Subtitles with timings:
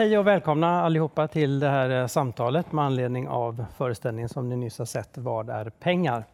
[0.00, 4.56] hej och välkomna allihopa till det här eh, samtalet med anledning av föreställningen som ni
[4.56, 6.24] nyss har sett, Vad är pengar?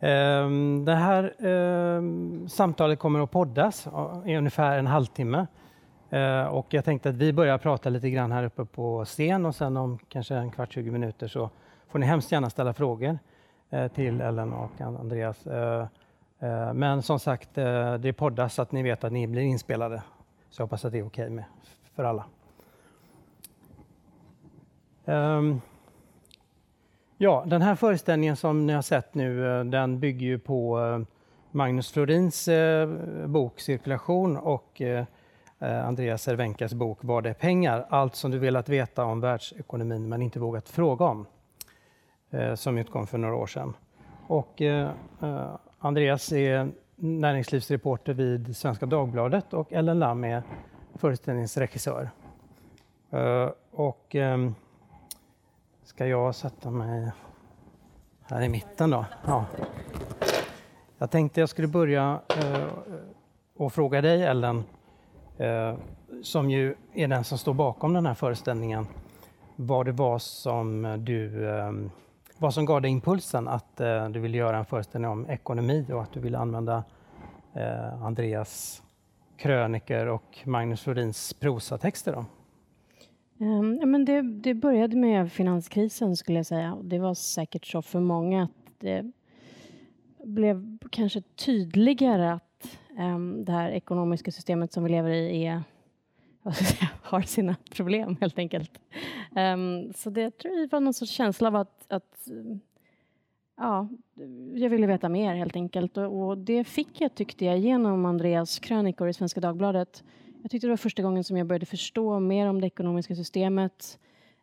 [0.00, 3.86] Ehm, det här ehm, samtalet kommer att poddas
[4.24, 5.46] i ungefär en halvtimme.
[6.10, 9.54] Eh, och jag tänkte att vi börjar prata lite grann här uppe på scen och
[9.54, 11.50] sen om kanske en kvart, 20 minuter så
[11.88, 13.18] får ni hemskt gärna ställa frågor
[13.70, 15.46] eh, till Ellen och Andreas.
[16.74, 17.54] Men som sagt,
[17.98, 20.02] det poddas så att ni vet att ni blir inspelade.
[20.50, 21.44] Så jag hoppas att det är okej okay
[21.94, 22.24] för alla.
[25.08, 25.60] Um,
[27.18, 31.00] ja, den här föreställningen som ni har sett nu, eh, den bygger ju på eh,
[31.50, 32.88] Magnus Florins eh,
[33.26, 34.82] bok Cirkulation och
[35.58, 37.86] Andreas Cervenkas bok Vad är pengar?
[37.88, 41.26] Allt som du velat veta om världsekonomin men inte vågat fråga om,
[42.54, 43.74] som utkom för några år sedan.
[44.26, 44.62] Och
[45.78, 50.42] Andreas är näringslivsreporter vid Svenska Dagbladet och Ellen Lam är
[50.94, 52.10] föreställningsregissör.
[53.70, 54.54] Och ehm,
[55.96, 57.10] Ska jag sätta mig
[58.22, 59.04] här i mitten då?
[59.26, 59.44] Ja.
[60.98, 62.64] Jag tänkte jag skulle börja eh,
[63.56, 64.64] och fråga dig Ellen,
[65.38, 65.74] eh,
[66.22, 68.86] som ju är den som står bakom den här föreställningen,
[69.56, 71.72] vad det var som du eh,
[72.38, 76.02] vad som gav dig impulsen att eh, du ville göra en föreställning om ekonomi och
[76.02, 76.84] att du ville använda
[77.54, 78.82] eh, Andreas
[79.36, 82.12] kröniker och Magnus Florins prosatexter.
[82.12, 82.24] Då?
[83.38, 86.78] Um, men det, det, började med finanskrisen skulle jag säga.
[86.82, 89.12] Det var säkert så för många att det
[90.24, 95.62] blev kanske tydligare att um, det här ekonomiska systemet som vi lever i är,
[96.52, 98.80] säga, har sina problem helt enkelt.
[99.36, 102.28] Um, så det tror jag var någon sorts känsla av att, att
[103.56, 103.88] ja,
[104.54, 108.58] jag ville veta mer helt enkelt och, och det fick jag tyckte jag genom Andreas
[108.58, 110.04] krönikor i Svenska Dagbladet
[110.46, 113.98] jag tyckte det var första gången som jag började förstå mer om det ekonomiska systemet.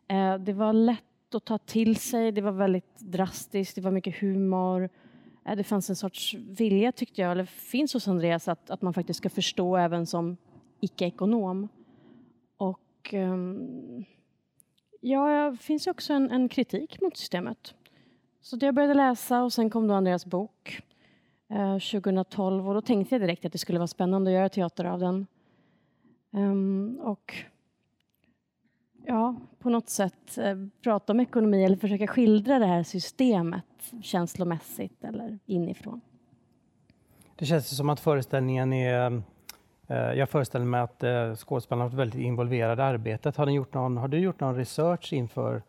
[0.08, 4.20] Eh, det var lätt att ta till sig, det var väldigt drastiskt, det var mycket
[4.20, 4.88] humor.
[5.46, 8.94] Eh, det fanns en sorts vilja, tyckte jag, eller finns hos Andreas, att, att man
[8.94, 10.36] faktiskt ska förstå även som
[10.80, 11.68] icke-ekonom.
[12.56, 14.04] Och ehm,
[15.00, 17.74] ja, det finns också en, en, kritik mot systemet.
[18.40, 20.82] Så jag började läsa och sen kom då Andreas bok
[21.50, 24.84] eh, 2012 och då tänkte jag direkt att det skulle vara spännande att göra teater
[24.84, 25.26] av den.
[26.34, 27.34] Um, och
[29.06, 33.64] ja, på något sätt eh, prata om ekonomi eller försöka skildra det här systemet
[34.02, 36.00] känslomässigt eller inifrån.
[37.36, 39.22] Det känns som att föreställningen är
[39.86, 43.36] eh, jag föreställer mig att eh, skådespelarna har varit väldigt involverade i arbetet.
[43.36, 45.62] Har, gjort någon, har du gjort någon research inför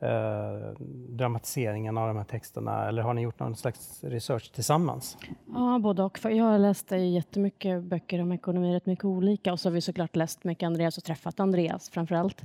[0.00, 5.18] eh, dramatiseringen av de här texterna eller har ni gjort någon slags research tillsammans?
[5.54, 6.18] Ja, både och.
[6.18, 9.80] För jag läste eh, jättemycket böcker om ekonomi, rätt mycket olika och så har vi
[9.80, 12.42] såklart läst mycket Andreas och träffat Andreas framför allt.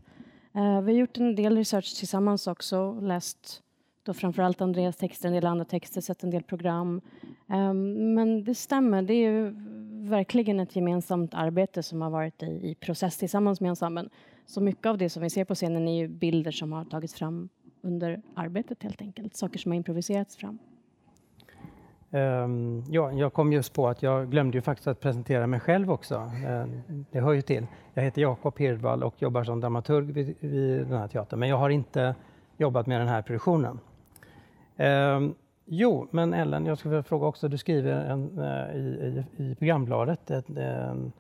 [0.56, 3.64] Eh, vi har gjort en del research tillsammans också, läst
[4.04, 7.02] då framförallt Andreas texter, en del andra texter, sett en del program.
[7.48, 9.54] Um, men det stämmer, det är ju
[10.10, 14.10] verkligen ett gemensamt arbete som har varit i, i process tillsammans med ensemblen.
[14.50, 17.14] Så mycket av det som vi ser på scenen är ju bilder som har tagits
[17.14, 17.50] fram
[17.82, 19.36] under arbetet helt enkelt.
[19.36, 20.60] Saker som har improviserats fram.
[22.10, 25.92] Um, ja, jag kom just på att jag glömde ju faktiskt att presentera mig själv
[25.92, 26.16] också.
[26.16, 26.66] Uh,
[27.12, 27.68] det hör ju till.
[27.94, 31.40] Jag heter Jakob Hirdvall och jobbar som dramaturg vid, vid, den här teatern.
[31.40, 32.16] Men jag har inte
[32.58, 33.80] jobbat med den här produktionen.
[34.78, 35.36] Um,
[35.66, 37.48] jo, men Ellen, jag skulle vilja fråga också.
[37.48, 41.12] Du skriver en, uh, i, i, i programbladet ett, en,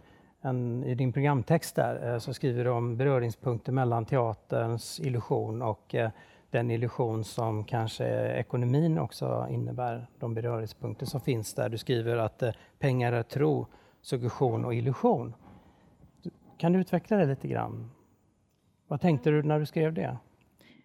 [0.41, 5.95] en, i din programtext där eh, så skriver du om beröringspunkter mellan teaterns illusion och
[5.95, 6.09] eh,
[6.51, 11.69] den illusion som kanske ekonomin också innebär, de beröringspunkter som finns där.
[11.69, 13.67] Du skriver att eh, pengar är tro,
[14.01, 15.33] suggestion och illusion.
[16.57, 17.91] Kan du utveckla det lite grann?
[18.88, 20.17] Vad tänkte du när du skrev det?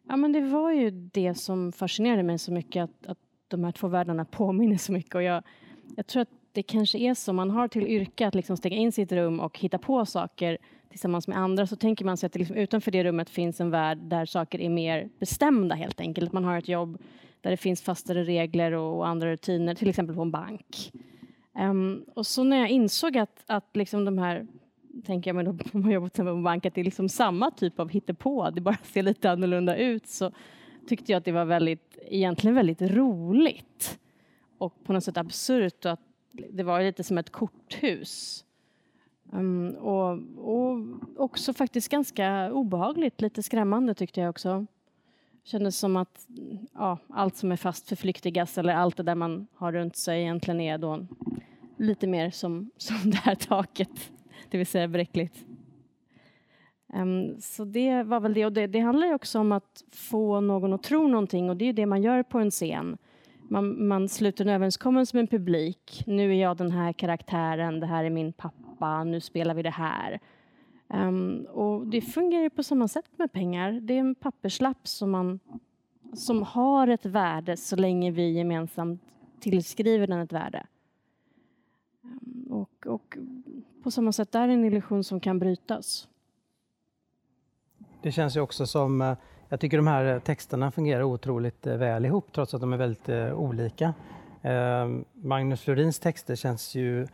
[0.09, 3.19] Ja, men det var ju det som fascinerade mig så mycket, att, att
[3.49, 5.15] de här två världarna påminner så mycket.
[5.15, 5.43] Och jag,
[5.97, 8.93] jag tror att det kanske är så, man har till yrke att liksom stänga in
[8.93, 10.59] sitt rum och hitta på saker
[10.91, 13.71] tillsammans med andra så tänker man sig att det liksom utanför det rummet finns en
[13.71, 16.33] värld där saker är mer bestämda helt enkelt.
[16.33, 16.99] Man har ett jobb
[17.41, 20.93] där det finns fastare regler och andra rutiner, till exempel på en bank.
[21.59, 24.47] Um, och så när jag insåg att, att liksom de här,
[25.07, 27.51] tänker jag mig då om man jobbar på en bank, att det är liksom samma
[27.51, 30.33] typ av hittepå, det bara ser lite annorlunda ut, så
[30.89, 33.99] tyckte jag att det var väldigt, egentligen väldigt roligt
[34.59, 36.14] och på något sätt absurt och att
[36.51, 38.45] det var lite som ett korthus.
[39.33, 40.79] Um, och, och
[41.17, 44.67] också faktiskt ganska obehagligt, lite skrämmande tyckte jag också.
[45.45, 46.29] Kändes som att
[46.73, 50.61] ja, allt som är fast förflyktigas eller allt det där man har runt sig egentligen
[50.61, 51.07] är då
[51.77, 54.13] lite mer som, som det här taket,
[54.51, 55.47] det vill säga bräckligt.
[56.95, 58.47] Um, så det var väl det.
[58.47, 61.65] Och det, det handlar ju också om att få någon att tro någonting och det
[61.65, 62.99] är det man gör på en scen.
[63.49, 66.03] Man, man sluter en överenskommelse med en publik.
[66.07, 69.71] Nu är jag den här karaktären, det här är min pappa, nu spelar vi det
[69.71, 70.21] här.
[70.89, 73.73] Um, och det fungerar på samma sätt med pengar.
[73.73, 75.41] Det är en papperslapp som, man,
[76.15, 79.03] som har ett värde så länge vi gemensamt
[79.41, 80.67] tillskriver den ett värde.
[82.03, 83.19] Um, och, och
[83.83, 86.09] på samma sätt, det är en illusion som kan brytas.
[88.03, 89.17] Det känns ju också som, eh,
[89.49, 92.77] jag tycker de här eh, texterna fungerar otroligt eh, väl ihop trots att de är
[92.77, 93.95] väldigt eh, olika.
[94.43, 97.07] Ehm, Magnus Florins texter känns ju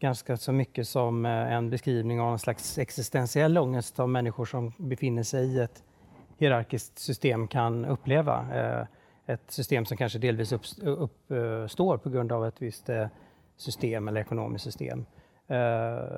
[0.00, 5.22] ganska så mycket som en beskrivning av en slags existentiell ångest av människor som befinner
[5.22, 5.82] sig i ett
[6.38, 8.46] hierarkiskt system kan uppleva.
[9.26, 12.90] Ett system som kanske delvis uppstår på grund av ett visst
[13.56, 15.04] system eller ekonomiskt system.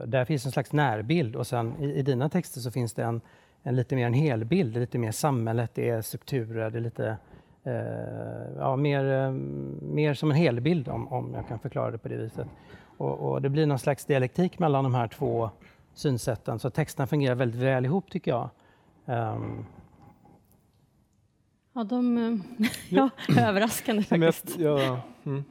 [0.06, 3.20] Där finns en slags närbild och sen i dina texter så finns det en
[3.62, 7.16] en lite mer en helbild, lite mer samhället, det är strukturer, det är lite
[7.64, 9.32] eh, ja, mer, eh,
[9.82, 12.46] mer som en helbild om, om jag kan förklara det på det viset.
[12.96, 15.50] Och, och, det blir någon slags dialektik mellan de här två
[15.94, 18.50] synsätten, så texterna fungerar väldigt väl ihop tycker jag.
[19.04, 19.66] Um.
[21.72, 22.18] Ja, de...
[22.18, 24.58] Eh, ja, överraskande faktiskt.
[24.58, 25.44] Jag, ja, mm.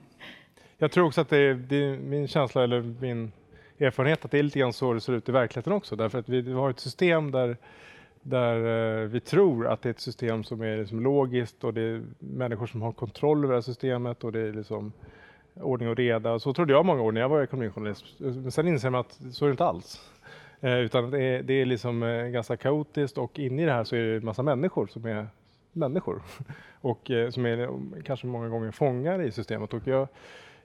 [0.77, 3.31] jag tror också att det är, det är, min känsla eller min
[3.79, 5.95] erfarenhet att det är lite grann så det ser ut i verkligheten också.
[5.95, 7.57] Därför att vi har ett system där
[8.21, 8.55] där
[9.01, 12.03] eh, vi tror att det är ett system som är liksom logiskt och det är
[12.19, 14.91] människor som har kontroll över det systemet och det är liksom
[15.53, 16.39] ordning och reda.
[16.39, 18.05] Så trodde jag många år när jag var ekonomijournalist.
[18.17, 20.11] Men sen inser man att så är det inte alls.
[20.61, 23.83] Eh, utan det är, det är liksom eh, ganska kaotiskt och inne i det här
[23.83, 25.27] så är det en massa människor som är
[25.71, 26.21] människor
[26.81, 27.69] och eh, som är eh,
[28.05, 29.73] kanske många gånger fångar i systemet.
[29.73, 30.07] Och jag,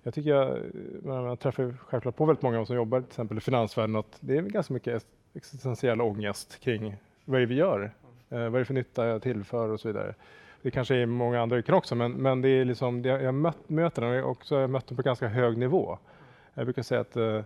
[0.03, 0.63] jag tycker jag, eh,
[1.05, 4.43] jag träffar självklart på väldigt många som jobbar till exempel i finansvärlden att det är
[4.43, 7.91] ganska mycket existentiell ångest kring vad är det vi gör?
[8.31, 10.15] Eh, vad är det för nytta jag tillför och så vidare.
[10.63, 13.69] Det kanske är många andra yrken också, men, men det är liksom, det, jag mött,
[13.69, 15.99] möter dem och också jag mött dem på ganska hög nivå.
[16.55, 17.43] Jag brukar säga att eh,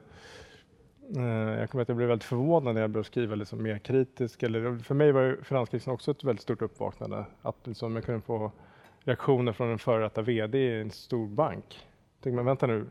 [1.16, 4.42] eh jag kommer att jag blev väldigt förvånad när jag började skriva liksom mer kritiskt.
[4.42, 7.24] Eller, för mig var finanskrisen också ett väldigt stort uppvaknande.
[7.42, 8.52] Att liksom jag kunde få
[9.00, 11.64] reaktioner från en före detta VD i en stor bank.
[11.68, 12.86] Jag tänkte, men vänta nu,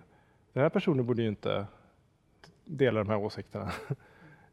[0.54, 1.68] den här personen borde ju inte
[2.66, 3.72] dela de här åsikterna.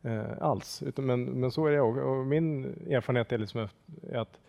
[0.05, 0.83] eh, alls.
[0.83, 3.69] Utan, men, men så är det och, och min erfarenhet är, liksom
[4.15, 4.41] att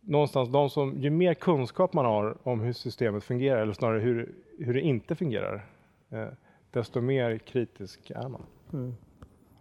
[0.00, 4.34] någonstans de som, ju mer kunskap man har om hur systemet fungerar, eller snarare hur,
[4.58, 5.66] hur det inte fungerar,
[6.10, 6.26] eh,
[6.70, 8.42] desto mer kritisk är man.
[8.72, 8.94] Mm.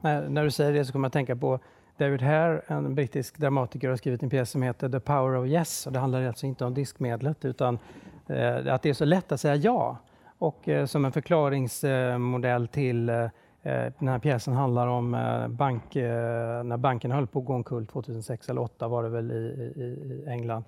[0.02, 1.60] När, när, du säger det så kommer jag att tänka på
[1.98, 5.88] David Hare, en brittisk dramatiker, har skrivit en pjäs som heter The Power of Yes.
[5.88, 7.80] Och det handlar alltså inte om diskmedlet utan
[8.28, 9.98] eh, att det är så lätt att säga ja.
[10.40, 13.30] Och eh, som en förklaringsmodell till eh, Eh,
[13.68, 17.54] Eh, den här pjäsen handlar om eh, bank, eh, när banken höll på att gå
[17.54, 19.36] omkull 2006 eller 2008 var det väl i,
[19.76, 20.64] i, i England.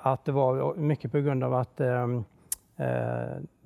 [0.00, 2.24] Att det var mycket på grund av att ehm,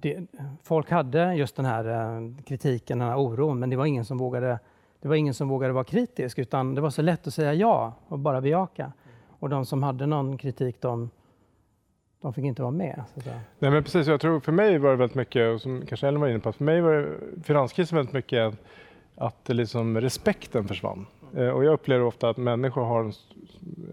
[0.00, 0.27] det,
[0.62, 4.59] folk hade just den här kritiken, den här oron, men det var ingen som vågade
[5.00, 7.93] det var ingen som vågade vara kritisk utan det var så lätt att säga ja
[8.09, 8.93] och bara bejaka.
[9.29, 11.11] Och de som hade någon kritik de
[12.20, 13.05] de fick inte vara med.
[13.59, 16.21] Nej men precis, jag tror för mig var det väldigt mycket, och som kanske Ellen
[16.21, 18.54] var inne på, för mig var finanskrisen väldigt mycket
[19.16, 21.06] att liksom respekten försvann.
[21.37, 23.12] Eh, och jag upplever ofta att människor har, en,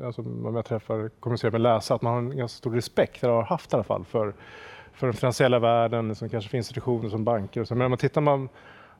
[0.03, 3.33] alltså om jag träffar, kommunicerar med läsare, att man har en ganska stor respekt, eller
[3.33, 4.33] har haft i alla fall, för,
[4.93, 7.75] för den finansiella världen, liksom kanske för institutioner som banker och så.
[7.75, 8.49] Men om man tittar man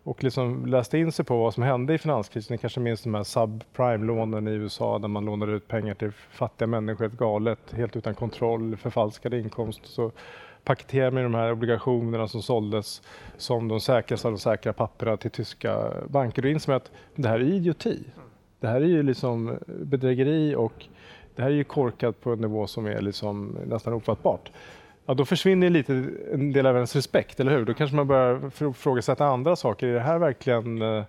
[0.08, 2.54] och liksom läste in sig på vad som hände i finanskrisen.
[2.54, 6.68] Ni kanske minns de här subprime-lånen i USA där man lånade ut pengar till fattiga
[6.68, 9.82] människor helt galet, helt utan kontroll, förfalskade inkomst.
[9.84, 10.12] Så
[10.64, 13.02] paketerade man de här obligationerna som såldes
[13.38, 16.42] som de säkraste av de säkra papperna till tyska banker.
[16.42, 18.04] Då inser att det här är idioti.
[18.60, 20.86] Det här är ju liksom bedrägeri och
[21.36, 24.52] det här är ju korkat på en nivå som är liksom nästan ofattbart.
[25.10, 25.94] Ja, då försvinner lite
[26.34, 27.66] en del av ens respekt, eller hur?
[27.66, 29.88] Då kanske man börjar ifrågasätta andra saker.
[29.88, 31.04] Är det här verkligen eh,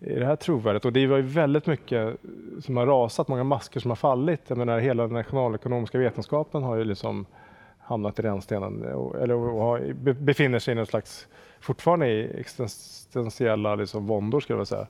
[0.00, 0.84] är det här trovärdigt?
[0.84, 2.16] Och det var ju väldigt mycket
[2.60, 4.40] som har rasat, många masker som har fallit.
[4.46, 7.26] Jag menar, hela den nationalekonomiska vetenskapen har ju liksom
[7.78, 8.84] hamnat i rännstenen
[9.22, 11.28] eller befinner sig i någon slags,
[11.60, 14.86] fortfarande i existentiella liksom, våndor skulle jag säga.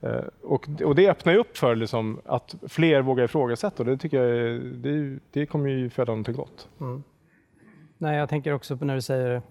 [0.00, 3.96] Eh, och, och, det öppnar ju upp för liksom, att fler vågar ifrågasätta och det
[3.96, 6.68] tycker jag det, det kommer ju föda någonting gott.
[6.80, 7.02] Mm.
[8.04, 9.42] Nej, jag tänker också på när du säger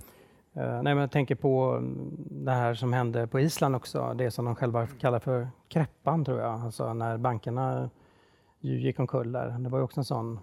[0.57, 1.79] Uh, nej, men jag tänker på
[2.29, 6.39] det här som hände på Island också, det som de själva kallar för kreppan tror
[6.39, 7.89] jag, alltså när bankerna
[8.59, 9.49] gick omkull där.
[9.59, 10.39] Det var ju också en sån...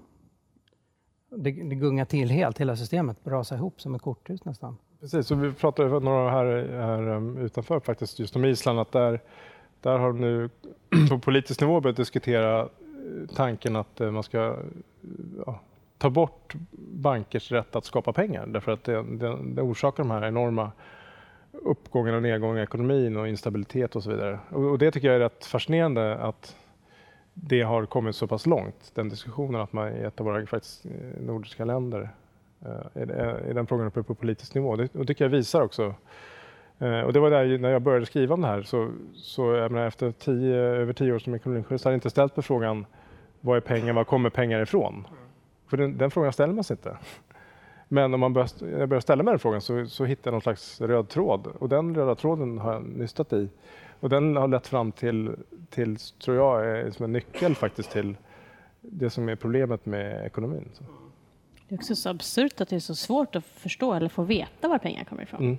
[1.31, 4.77] Det, det gungade till helt, hela systemet rasade ihop som ett korthus nästan.
[5.01, 6.47] Precis, och vi pratade några här,
[6.81, 9.21] här um, utanför faktiskt just om Island, att där
[9.81, 10.51] där har de nu
[11.11, 12.69] på politisk nivå börjat diskutera
[13.35, 14.57] tanken att man ska
[15.47, 15.61] ja,
[16.01, 20.27] ta bort bankers rätt att skapa pengar därför att det, det, det orsakar de här
[20.27, 20.73] enorma
[21.53, 24.39] uppgångarna och nedgångarna i ekonomin och instabilitet och så vidare.
[24.51, 26.57] Och, och, det tycker jag är rätt fascinerande att
[27.35, 30.87] det har kommit så pass långt, den diskussionen att man i ett av våra faktiskt,
[30.87, 30.91] eh,
[31.21, 32.11] nordiska länder
[32.61, 34.77] eh, är, är den frågan uppe på politisk nivå.
[34.77, 35.95] Det, och tycker jag visar också
[36.79, 39.73] eh, och det var där när jag började skriva om det här, så, så jag
[39.73, 42.87] menar, efter tio, över tio år som ekonomijournalist har jag inte ställt på frågan
[43.41, 45.07] vad är pengar, var kommer pengar ifrån?
[45.71, 46.97] För den, den frågan ställer man sig inte.
[47.89, 48.49] Men om man börjar,
[48.79, 51.69] jag börjar ställa mig den frågan så, så hittar jag någon slags röd tråd och
[51.69, 53.49] den röda tråden har jag nystat i.
[54.01, 55.37] Och den har lett fram till,
[55.71, 58.17] till tror jag, är som en nyckel faktiskt till
[58.81, 60.69] det som är problemet med ekonomin.
[60.73, 60.85] Så.
[61.69, 64.69] Det är också så absurt att det är så svårt att förstå eller få veta
[64.69, 65.41] var pengar kommer ifrån.
[65.41, 65.59] Mm.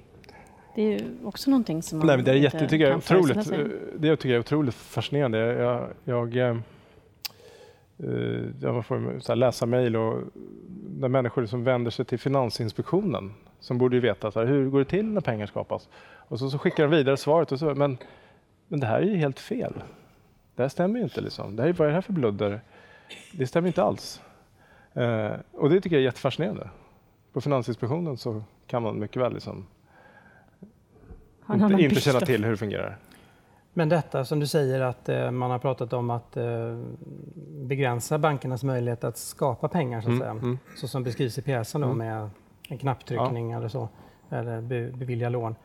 [0.76, 3.52] Det är också någonting som man Nej, det är jätte, tycker jag, otroligt,
[3.96, 5.38] Det tycker jag är otroligt fascinerande.
[5.38, 6.58] Jag, jag, jag Eh,
[8.62, 10.24] jag får så läsa mejl och
[11.02, 14.80] där människor som vänder sig till Finansinspektionen som borde ju veta så här, hur går
[14.80, 15.90] det till när pengar skapas.
[16.04, 17.98] Och så, så skickar de vidare svaret och så, men,
[18.68, 19.74] men det här är ju helt fel.
[20.56, 21.22] Det här stämmer ju inte.
[21.22, 21.56] Liksom.
[21.56, 22.62] Det här är, vad är det här för bludder?
[23.32, 24.22] Det stämmer inte alls.
[24.94, 26.70] Eh, och det tycker jag är jättefascinerande.
[27.34, 29.68] På Finansinspektionen så kan man mycket väl liksom
[31.54, 32.98] inte, inte känna till hur det fungerar.
[33.74, 36.44] Men detta som du säger att eh, man har pratat om att eh,
[37.48, 40.32] begränsa bankernas möjlighet att skapa pengar så att mm, säga.
[40.32, 40.60] Mm.
[40.78, 41.98] Så som beskrivs i pjäsen då mm.
[41.98, 42.30] med
[42.70, 43.58] en knapptryckning ja.
[43.58, 43.90] eller så.
[44.30, 45.56] Eller be, bevilja lån.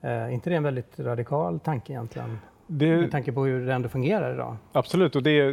[0.00, 2.38] Eh, inte det en väldigt radikal tanke egentligen?
[2.66, 4.56] Det, med tanke på hur det ändå fungerar idag.
[4.72, 5.52] Absolut, och det,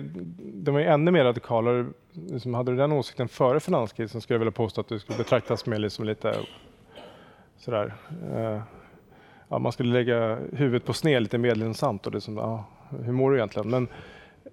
[0.54, 1.88] de är ännu mer radikalare.
[2.12, 5.66] Liksom hade du den åsikten före finanskrisen skulle jag vilja påstå att du skulle betraktas
[5.66, 6.36] mer liksom lite
[7.58, 7.94] sådär
[8.36, 8.62] eh,
[9.54, 12.66] ja, man skulle lägga huvudet på sned lite medlemsamt och det som, ja,
[13.04, 13.70] hur mår du egentligen?
[13.70, 13.88] Men,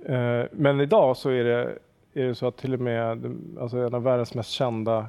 [0.04, 1.78] eh, men idag så är det,
[2.14, 5.06] är det så att till och med alltså en av världens mest kända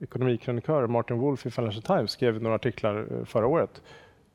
[0.00, 3.82] ekonomikrönikörer, Martin Wolf i Financial Times, skrev några artiklar eh, förra året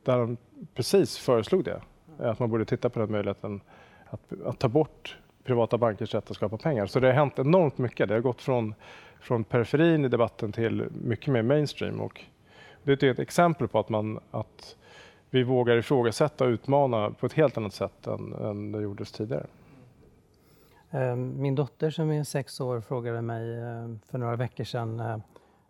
[0.03, 0.38] där han
[0.74, 1.81] precis föreslog det,
[2.17, 3.62] att man borde titta på den möjligheten
[4.05, 6.85] att, att ta bort privata bankers rätt att skapa pengar.
[6.85, 8.07] Så det har hänt enormt mycket.
[8.07, 8.75] Det har gått från,
[9.19, 12.01] från periferin i debatten till mycket mer mainstream.
[12.01, 12.21] Och
[12.83, 14.75] det är ett exempel på att, man, att
[15.29, 19.46] vi vågar ifrågasätta och utmana på ett helt annat sätt än, än det gjordes tidigare.
[20.91, 25.17] Ehm, min dotter som är sex år frågade mig eh, för några veckor sedan eh,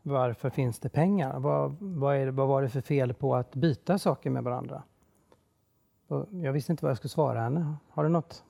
[0.02, 1.40] varför finns det pengar?
[1.40, 4.84] Vad, vad, är, vad var det för fel på att byta saker med varandra?
[6.32, 7.76] jag visste inte vad jag skulle svara henne.
[7.90, 8.44] Har du något?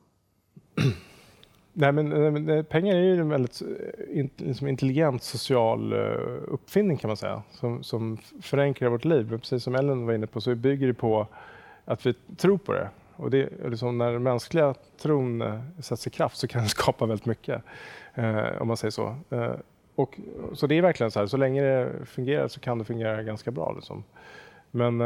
[1.77, 5.99] Nej, men, men, pengar är ju en väldigt eh, in, liksom intelligent social eh,
[6.47, 9.27] uppfinning kan man säga, som, som förenklar vårt liv.
[9.29, 11.27] Men precis som Ellen var inne på så bygger det på
[11.85, 12.89] att vi tror på det.
[13.15, 17.05] Och det liksom när den mänskliga tron eh, sätts i kraft så kan den skapa
[17.05, 17.61] väldigt mycket,
[18.13, 19.15] eh, om man säger så.
[19.95, 20.19] och,
[20.53, 23.51] så det är verkligen så här, så länge det fungerar så kan det fungera ganska
[23.51, 23.73] bra.
[23.75, 24.03] Liksom.
[24.71, 24.97] Men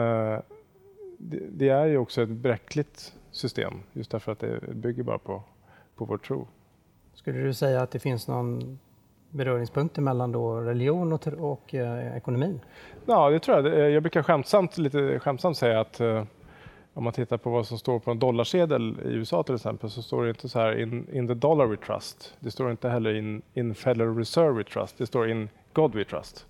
[1.18, 5.44] det, det är ju också ett bräckligt system, just därför att det bygger bara på,
[5.96, 6.48] på vår tro.
[7.20, 8.80] Skulle du säga att det finns någon
[9.30, 12.60] beröringspunkter mellan då religion och, och eh, ekonomi?
[13.06, 13.66] Ja, det tror jag.
[13.66, 16.24] Eh, jag brukar skämtsamt, lite skämtsamt säga att eh,
[16.94, 20.02] om man tittar på vad som står på en dollarsedel i USA till exempel så
[20.02, 22.36] står det inte så här in, in the dollar we trust.
[22.40, 24.98] Det står inte heller in, in Federal Reserve we trust.
[24.98, 26.48] Det står in God we trust.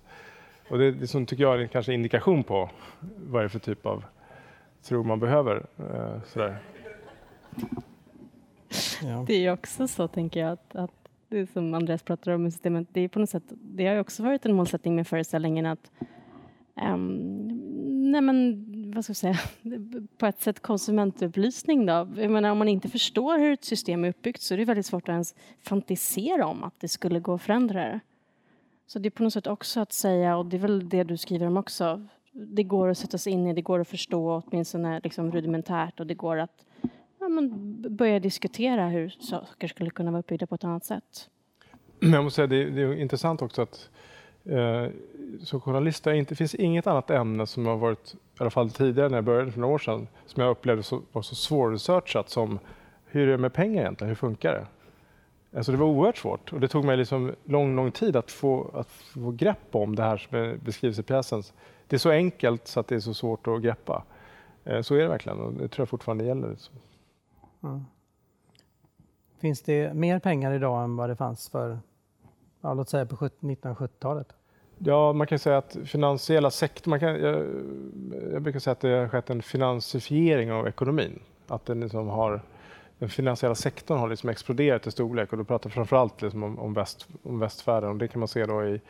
[0.68, 2.70] Och det, det som tycker jag är kanske indikation på
[3.16, 4.04] vad det är för typ av
[4.82, 5.66] tro man behöver.
[5.78, 6.58] Eh, sådär.
[9.02, 9.24] Ja.
[9.26, 12.88] Det är också så, tänker jag, att, att det som Andreas pratar om i systemet,
[12.92, 15.90] det är på något sätt, det har ju också varit en målsättning med föreställningen att
[16.92, 17.48] um,
[18.10, 19.38] nej men, vad ska jag säga,
[20.18, 22.08] på ett sätt konsumentupplysning då.
[22.16, 24.86] Jag menar, om man inte förstår hur ett system är uppbyggt så är det väldigt
[24.86, 28.00] svårt att ens fantisera om att det skulle gå att förändra det.
[28.86, 31.16] Så det är på något sätt också att säga, och det är väl det du
[31.16, 35.00] skriver om också, det går att sätta sig in i, det går att förstå åtminstone
[35.04, 36.64] liksom rudimentärt och det går att
[37.34, 41.28] men börja diskutera hur saker skulle kunna vara uppbyggda på ett annat sätt.
[42.00, 43.90] Jag måste säga, det, är, det är intressant också att
[44.44, 44.86] eh,
[45.40, 49.08] som journalist, det inte, finns inget annat ämne som har varit, i alla fall tidigare
[49.08, 52.58] när jag började för några år sedan, som jag upplevde så, var så svårresearchat som
[53.04, 54.66] hur är det med pengar egentligen, hur funkar det?
[55.56, 58.70] Alltså det var oerhört svårt och det tog mig liksom lång, lång tid att få,
[58.74, 61.42] att få grepp om det här som beskrivs i pjäsen.
[61.86, 64.04] Det är så enkelt så att det är så svårt att greppa.
[64.64, 66.56] Eh, så är det verkligen och det tror jag fortfarande gäller.
[67.62, 67.84] Mm.
[69.40, 71.78] Finns det mer pengar idag än vad det fanns för,
[72.60, 74.28] ja, låt säga på 1970-talet?
[74.78, 77.46] Ja, man kan säga att finansiella sektorn, man kan, jag,
[78.32, 81.20] jag brukar säga att det har skett en finansifiering av ekonomin.
[81.46, 82.40] Att den liksom har,
[82.98, 86.74] den finansiella sektorn har liksom exploderat i storlek och då pratar framförallt liksom om, om,
[86.74, 88.80] väst, om västvärlden och det kan man se då i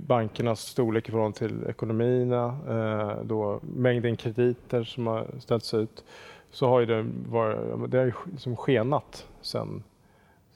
[0.00, 6.04] bankernas storlek i förhållande till ekonomierna, eh, då mängden krediter som har ställts ut,
[6.50, 9.82] så har det, varit, det har liksom skenat sedan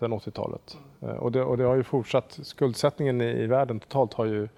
[0.02, 0.78] sen 80-talet.
[1.00, 2.38] Eh, och det, och det har ju fortsatt.
[2.42, 4.48] Skuldsättningen i, i världen totalt har ju...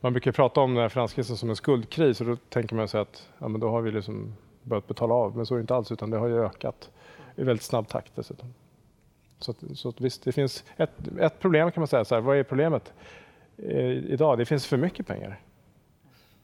[0.00, 3.00] Man brukar prata om den här finanskrisen som en skuldkris och då tänker man sig
[3.00, 5.36] att ja, men då har vi liksom börjat betala av.
[5.36, 6.90] Men så är det inte alls, utan det har ju ökat
[7.36, 8.54] i väldigt snabb takt dessutom.
[9.38, 12.04] Så, att, så att visst, det finns ett, ett problem kan man säga.
[12.04, 12.92] Så här, vad är problemet
[13.56, 14.38] eh, idag?
[14.38, 15.40] Det finns för mycket pengar.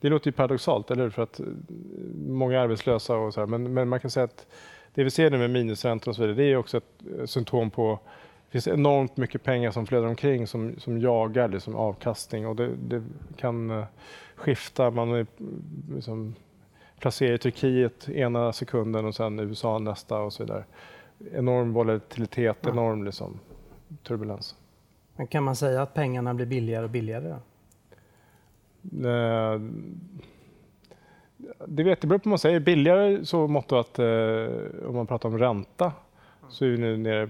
[0.00, 1.10] Det låter ju paradoxalt, eller hur?
[1.10, 1.46] För att eh,
[2.14, 4.46] många är arbetslösa och så här, men, men man kan säga att
[4.94, 7.70] det vi ser nu med minusräntor och så vidare, det är också ett eh, symptom
[7.70, 8.00] på
[8.46, 12.68] det finns enormt mycket pengar som flödar omkring som, som jagar liksom avkastning och det,
[12.76, 13.02] det
[13.36, 13.84] kan uh,
[14.34, 14.90] skifta.
[14.90, 15.26] Man är
[15.94, 16.34] liksom,
[16.98, 20.64] placerad i Turkiet ena sekunden och sen USA nästa och så vidare.
[21.32, 22.70] Enorm volatilitet, ja.
[22.70, 23.40] enorm liksom,
[24.02, 24.56] turbulens.
[25.16, 27.36] Men kan man säga att pengarna blir billigare och billigare?
[28.92, 29.60] Eh,
[31.66, 32.60] det vet det beror på vad man säger.
[32.60, 34.46] Billigare så mått att eh,
[34.86, 35.92] om man pratar om ränta
[36.48, 37.28] så är vi nu nere, eh,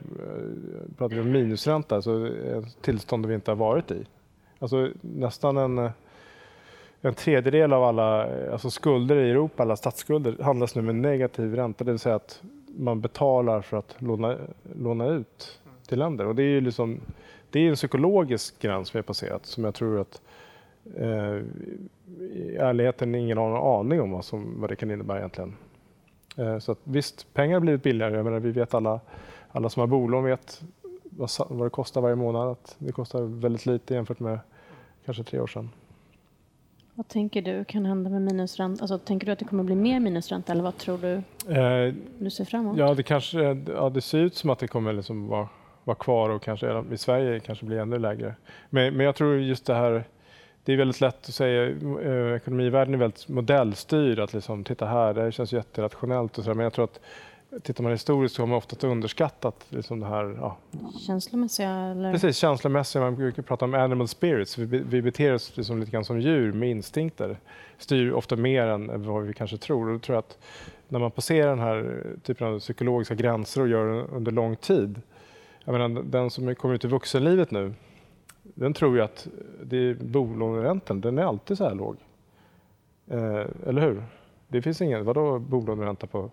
[0.99, 4.07] pratar vi om minusränta, alltså ett tillstånd vi inte har varit i.
[4.59, 5.91] Alltså nästan en,
[7.01, 11.85] en tredjedel av alla alltså skulder i Europa, alla statsskulder, handlas nu med negativ ränta,
[11.85, 12.43] det vill säga att
[12.79, 14.37] man betalar för att låna,
[14.81, 16.27] låna ut till länder.
[16.27, 17.01] Och det är ju liksom,
[17.51, 20.21] det är en psykologisk gräns vi har passerat som jag tror att
[20.97, 21.41] eh,
[22.21, 25.57] i ärligheten ingen har aning om vad, som, vad det kan innebära egentligen.
[26.37, 28.17] Eh, så att, visst, pengar har blivit billigare.
[28.17, 29.01] Jag menar, vi vet alla,
[29.49, 30.63] alla som har bolån vet
[31.03, 32.49] vad, vad det kostar varje månad.
[32.49, 34.39] Att det kostar väldigt lite jämfört med
[35.05, 35.71] kanske tre år sedan.
[36.95, 38.83] Vad tänker du kan hända med minusränta?
[38.83, 41.13] Alltså, tänker du att det kommer bli mer minusränta eller vad tror du
[41.55, 42.79] eh, du ser fram emot?
[42.79, 45.49] Ja, det, kanske, ja, det ser ut som att det kommer liksom vara,
[45.85, 48.35] vara kvar och kanske i Sverige kanske bli ännu lägre.
[48.71, 50.05] Men, men jag tror just det här
[50.67, 51.67] det är väldigt lätt att säga,
[52.03, 56.55] eh, ekonomivärlden är väldigt modellstyrd, att liksom, titta här, det här känns jätterationellt och så
[56.55, 57.01] men jag tror att
[57.63, 60.37] tittar man historiskt så har man ofta underskattat liksom det här...
[60.41, 60.57] Ja.
[61.07, 61.71] Känslomässiga?
[61.71, 62.13] Eller?
[62.13, 63.03] Precis, känslomässiga.
[63.03, 64.59] Man brukar prata om animal spirits.
[64.59, 67.39] Vi, vi beter oss liksom lite grann som djur med instinkter.
[67.79, 69.87] Styr ofta mer än vad vi kanske tror.
[69.87, 70.39] Och då tror jag att
[70.89, 75.01] när man passerar den här typen av psykologiska gränser och gör det under lång tid.
[75.65, 77.75] Jag menar, den som kommer ut i vuxenlivet nu,
[78.55, 79.29] den tror ju att
[79.63, 81.97] det är bolåneräntan, den är alltid så här låg.
[83.07, 84.05] Eh, eller hur?
[84.49, 86.31] Det finns ingen, vadå bolåneränta på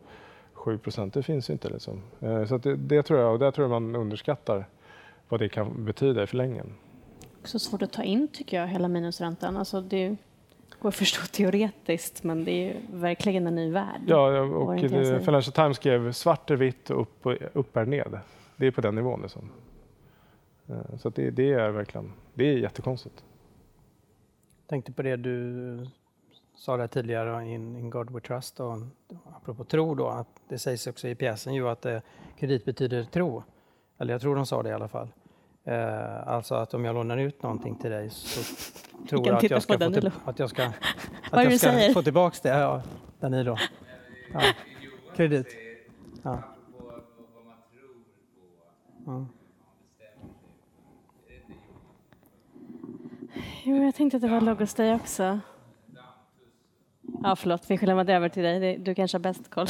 [0.54, 1.70] 7% Det finns ju inte.
[1.70, 2.02] Liksom.
[2.20, 4.66] Eh, så det, det, tror jag, och där tror jag man underskattar
[5.30, 6.74] vad det kan betyda i förlängningen.
[7.42, 9.58] Också svårt att ta in tycker jag, hela minusräntan.
[9.58, 10.16] Alltså det
[10.80, 14.02] går att förstå teoretiskt men det är verkligen en ny värld.
[14.08, 18.20] Ja, och Financial Times skrev svart är vitt och upp, upp är ned.
[18.56, 19.22] Det är på den nivån.
[19.22, 19.50] Liksom.
[20.74, 23.24] Eh, så det, det, är verkligen, det är jättekonstigt.
[24.62, 25.88] Jag tänkte på det du
[26.56, 28.78] sa där tidigare, in, in God We Trust, och,
[29.36, 32.00] apropå tro då, att det sägs också i pjäsen ju att eh,
[32.40, 33.44] kredit betyder tro.
[33.98, 35.08] Eller jag tror de sa det i alla fall.
[35.64, 38.56] Eh, alltså att om jag lånar ut någonting till dig så
[39.10, 40.64] tror jag att jag ska, få, till, att jag ska,
[41.32, 42.50] att jag ska få tillbaks det.
[42.50, 42.84] Ja,
[43.20, 43.58] Danilo.
[44.34, 44.42] Ja.
[45.16, 45.48] Kredit.
[46.24, 46.44] Ja.
[49.08, 49.28] Mm.
[53.66, 55.40] Jo, jag tänkte att det var Logos Day också.
[57.24, 58.78] Ja, förlåt, vi lämnade över till dig.
[58.78, 59.68] Du kanske har bäst koll.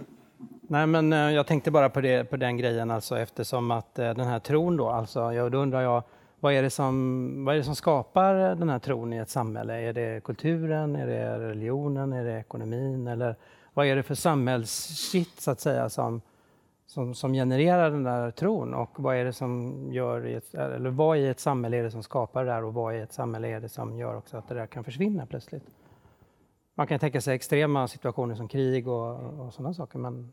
[0.60, 4.14] Nej, men eh, jag tänkte bara på, det, på den grejen alltså eftersom att eh,
[4.14, 6.02] den här tron då, alltså, då undrar jag
[6.40, 9.30] vad är, det som, vad är det som skapar eh, den här tron i ett
[9.30, 9.74] samhälle?
[9.74, 13.36] Är det kulturen, är det religionen, är det ekonomin eller
[13.74, 16.20] vad är det för samhällsshit så att säga som,
[16.86, 21.18] som, som genererar den där tron och vad är det som gör, ett, eller vad
[21.18, 23.60] i ett samhälle är det som skapar det där och vad i ett samhälle är
[23.60, 25.64] det som gör också att det där kan försvinna plötsligt?
[26.74, 30.32] Man kan tänka sig extrema situationer som krig och, och sådana saker men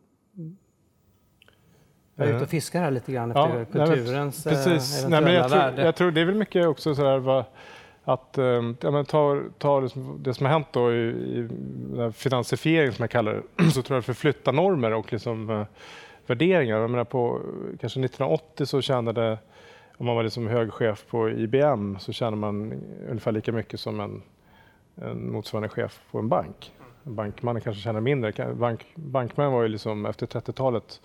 [2.16, 5.00] jag är ute och fiskar här lite grann efter ja, kulturens nej, precis.
[5.00, 5.86] eventuella nej, jag tror, värde.
[5.86, 7.46] Jag tror det är väl mycket också sådär vad,
[8.04, 11.50] att um, ja, men ta, ta det, som, det som har hänt då i, i
[12.13, 15.66] finansiering som jag kallar det, så tror jag förflytta normer och liksom uh,
[16.27, 16.77] värderingar.
[16.77, 17.41] Jag menar på
[17.79, 19.38] kanske 1980 så tjänade,
[19.97, 23.99] om man var liksom hög chef på IBM, så tjänade man ungefär lika mycket som
[23.99, 24.21] en,
[24.95, 26.71] en motsvarande chef på en bank.
[27.03, 28.53] Bankmannen kanske tjänar mindre.
[28.53, 31.01] Bank, bankmän var ju liksom efter 30-talet,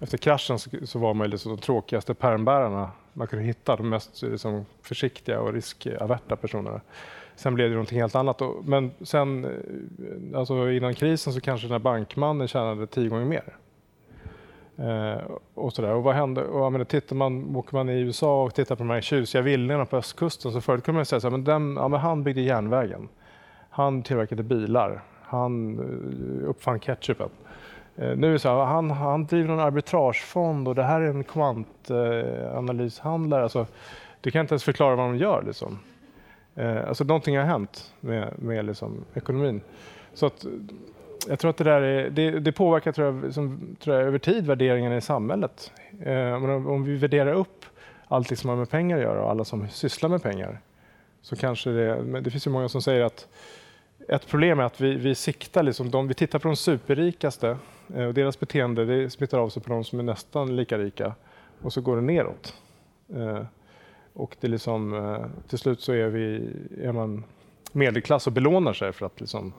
[0.00, 3.88] efter kraschen så, så, var man ju liksom de tråkigaste pärmbärarna man kunde hitta, de
[3.88, 6.80] mest liksom, försiktiga och riskaverta personerna.
[7.36, 8.42] Sen blev det någonting helt annat.
[8.64, 13.56] Men sen, eh, alltså innan krisen så kanske den här bankmannen tjänade tio gånger mer
[14.78, 15.18] Eh,
[15.54, 15.94] och sådär.
[15.94, 16.44] Och vad hände?
[16.44, 19.42] Och, jag menar, tittar man, åker man i USA och tittar på de här tjusiga
[19.42, 22.22] villorna på östkusten så förut kunde man säga så här, men, den, ja, men han
[22.22, 23.08] byggde järnvägen.
[23.70, 25.02] Han tillverkade bilar.
[25.22, 25.84] Han eh,
[26.48, 27.28] uppfann ketchupen.
[27.96, 31.06] Eh, nu är det så här, han, han driver en arbitragefond och det här är
[31.06, 33.42] en kvantanalyshandlare.
[33.42, 33.66] Alltså,
[34.20, 35.42] du kan inte ens förklara vad de gör.
[35.46, 35.78] Liksom.
[36.54, 39.60] Eh, alltså, någonting har hänt med, med liksom, ekonomin.
[40.14, 40.46] Så att,
[41.28, 44.18] jag tror att det där är, det, det påverkar tror jag, som, tror jag, över
[44.18, 45.72] tid värderingarna i samhället.
[46.02, 47.64] Eh, om, om vi värderar upp
[48.08, 50.60] allt som har med pengar att göra och alla som sysslar med pengar
[51.22, 53.28] så kanske det, det finns ju många som säger att
[54.08, 57.58] ett problem är att vi, vi siktar, liksom, de, vi tittar på de superrikaste
[57.94, 61.14] eh, och deras beteende det smittar av sig på de som är nästan lika rika
[61.62, 62.54] och så går det neråt.
[63.14, 63.42] Eh,
[64.12, 66.50] och det liksom, eh, till slut så är, vi,
[66.82, 67.24] är man
[67.72, 69.52] medelklass och belånar sig för att liksom,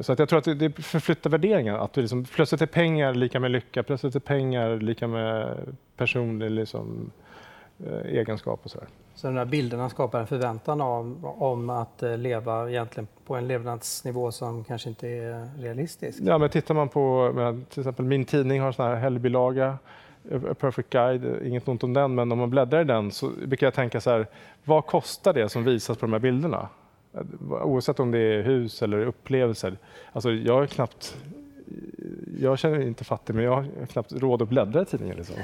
[0.00, 1.78] så att jag tror att det, det förflyttar värderingar.
[1.78, 5.58] Att liksom, plötsligt är pengar lika med lycka, plötsligt är pengar lika med
[5.96, 7.10] personlig liksom,
[7.86, 8.88] eh, egenskap och sådär.
[9.14, 13.48] Så de där bilderna skapar en förväntan om, om att eh, leva egentligen på en
[13.48, 16.18] levnadsnivå som kanske inte är realistisk?
[16.22, 17.32] Ja, men tittar man på,
[17.70, 19.78] till exempel min tidning har en sån här helgbilaga,
[20.32, 23.66] A Perfect Guide, inget ont om den, men om man bläddrar i den så brukar
[23.66, 24.26] jag tänka så här,
[24.64, 26.68] vad kostar det som visas på de här bilderna?
[27.50, 29.78] Oavsett om det är hus eller upplevelser.
[30.12, 31.16] Alltså jag är knappt
[32.40, 35.16] jag känner mig inte fattig, men jag har knappt råd att bläddra i tidningen.
[35.16, 35.36] Liksom.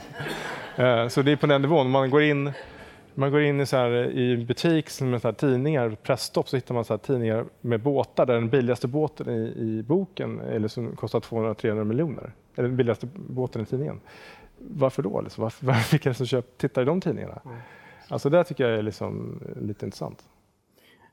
[0.77, 1.91] Eh, så det är på den nivån.
[1.91, 2.53] Man går in,
[3.15, 6.57] man går in i, så här, i en butik med så här tidningar, presstopp, så
[6.57, 10.69] hittar man så här tidningar med båtar där den billigaste båten i, i boken eller
[10.69, 12.33] som kostar 200-300 miljoner.
[12.57, 14.01] Eller den billigaste båten i tidningen.
[14.59, 15.21] Varför då?
[15.21, 15.43] Liksom?
[15.43, 17.41] Varför, varför vilka som köp, tittar i de tidningarna?
[17.45, 17.57] Mm.
[18.09, 20.25] Alltså det tycker jag är liksom lite intressant.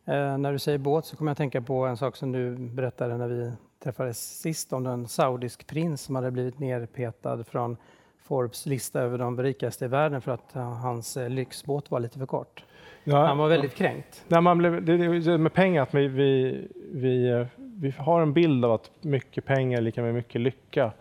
[0.08, 2.56] Eh, när du säger båt så kommer jag att tänka på en sak som du
[2.56, 3.52] berättade när vi
[3.84, 7.78] träffades sist om en saudisk prins som hade blivit nerpetad från
[8.24, 12.26] Forbes lista över de rikaste i världen för att hans eh, lyxbåt var lite för
[12.26, 12.64] kort.
[13.04, 14.26] Ja, Han var väldigt kränkt.
[14.28, 18.66] Nej, man blev, det, med pengar, att vi, vi, vi, eh, vi har en bild
[18.66, 20.92] av att mycket pengar är lika med mycket lycka.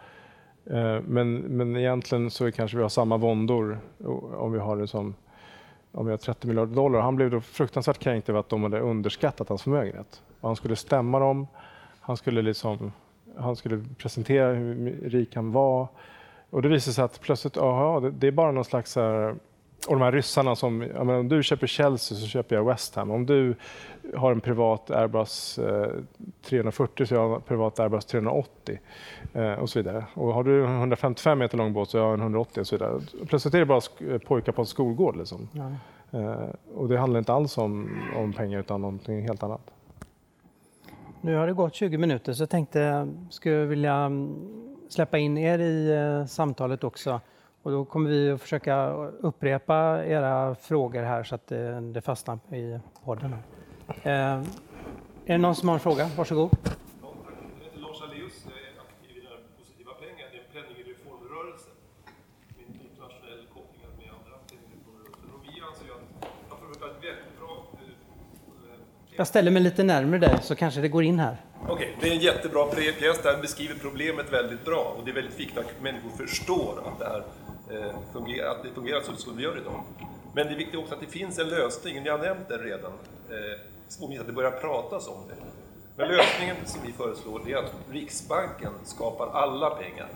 [0.70, 3.78] Eh, men, men egentligen så kanske vi har samma våndor
[4.34, 5.14] om vi har det som
[5.96, 7.00] om vi har 30 miljarder dollar.
[7.00, 10.22] Han blev då fruktansvärt kränkt över att de hade underskattat hans förmögenhet.
[10.40, 11.46] Och han skulle stämma dem,
[12.00, 12.92] han skulle, liksom,
[13.36, 15.88] han skulle presentera hur rik han var.
[16.50, 19.34] Och det visade sig att plötsligt, aha, det, det är bara någon slags här,
[19.86, 23.10] och de här ryssarna som, menar, om du köper Chelsea så köper jag West Ham.
[23.10, 23.54] Om du
[24.14, 25.90] har en privat Airbus eh,
[26.42, 28.78] 340 så har jag en privat Airbus 380
[29.32, 30.04] eh, och så vidare.
[30.14, 32.76] Och har du en 155 meter lång båt så har jag en 180 och så
[32.76, 33.00] vidare.
[33.26, 33.80] Plötsligt är det bara
[34.26, 35.16] pojkar på en skolgård.
[35.16, 35.48] Liksom.
[35.52, 35.70] Ja.
[36.18, 39.70] Eh, och det handlar inte alls om, om pengar utan någonting helt annat.
[41.20, 44.34] Nu har det gått 20 minuter så jag tänkte, skulle vilja mm,
[44.88, 47.20] släppa in er i eh, samtalet också.
[47.66, 52.38] Och då kommer vi att försöka upprepa era frågor här så att det, det fastnar
[52.52, 53.34] i podden.
[54.02, 54.42] Eh, är
[55.24, 56.10] det någon som har en fråga?
[56.16, 56.50] Varsågod.
[56.52, 60.26] Jag heter Lars Alléus, jag är aktiv i den Positiva pengar.
[60.32, 61.70] Det är en penningreformrörelse
[62.56, 65.28] med internationell koppling med andra penningreformrörelser.
[65.34, 66.04] Och vi anser att
[66.50, 67.52] man får ett väldigt bra...
[68.62, 71.36] Eh, jag ställer mig lite närmare dig så kanske det går in här.
[71.68, 75.40] Okej, det är en jättebra pjäs där beskriver problemet väldigt bra och det är väldigt
[75.40, 79.36] viktigt att människor förstår att det här Eh, Eh, fungerar, att det fungerar så som
[79.36, 79.82] det gör idag.
[80.34, 82.92] Men det är viktigt också att det finns en lösning, ni har nämnt den redan,
[83.30, 85.34] eh, att det börjar pratas om det.
[85.96, 90.08] Men lösningen som vi föreslår är att Riksbanken skapar alla pengar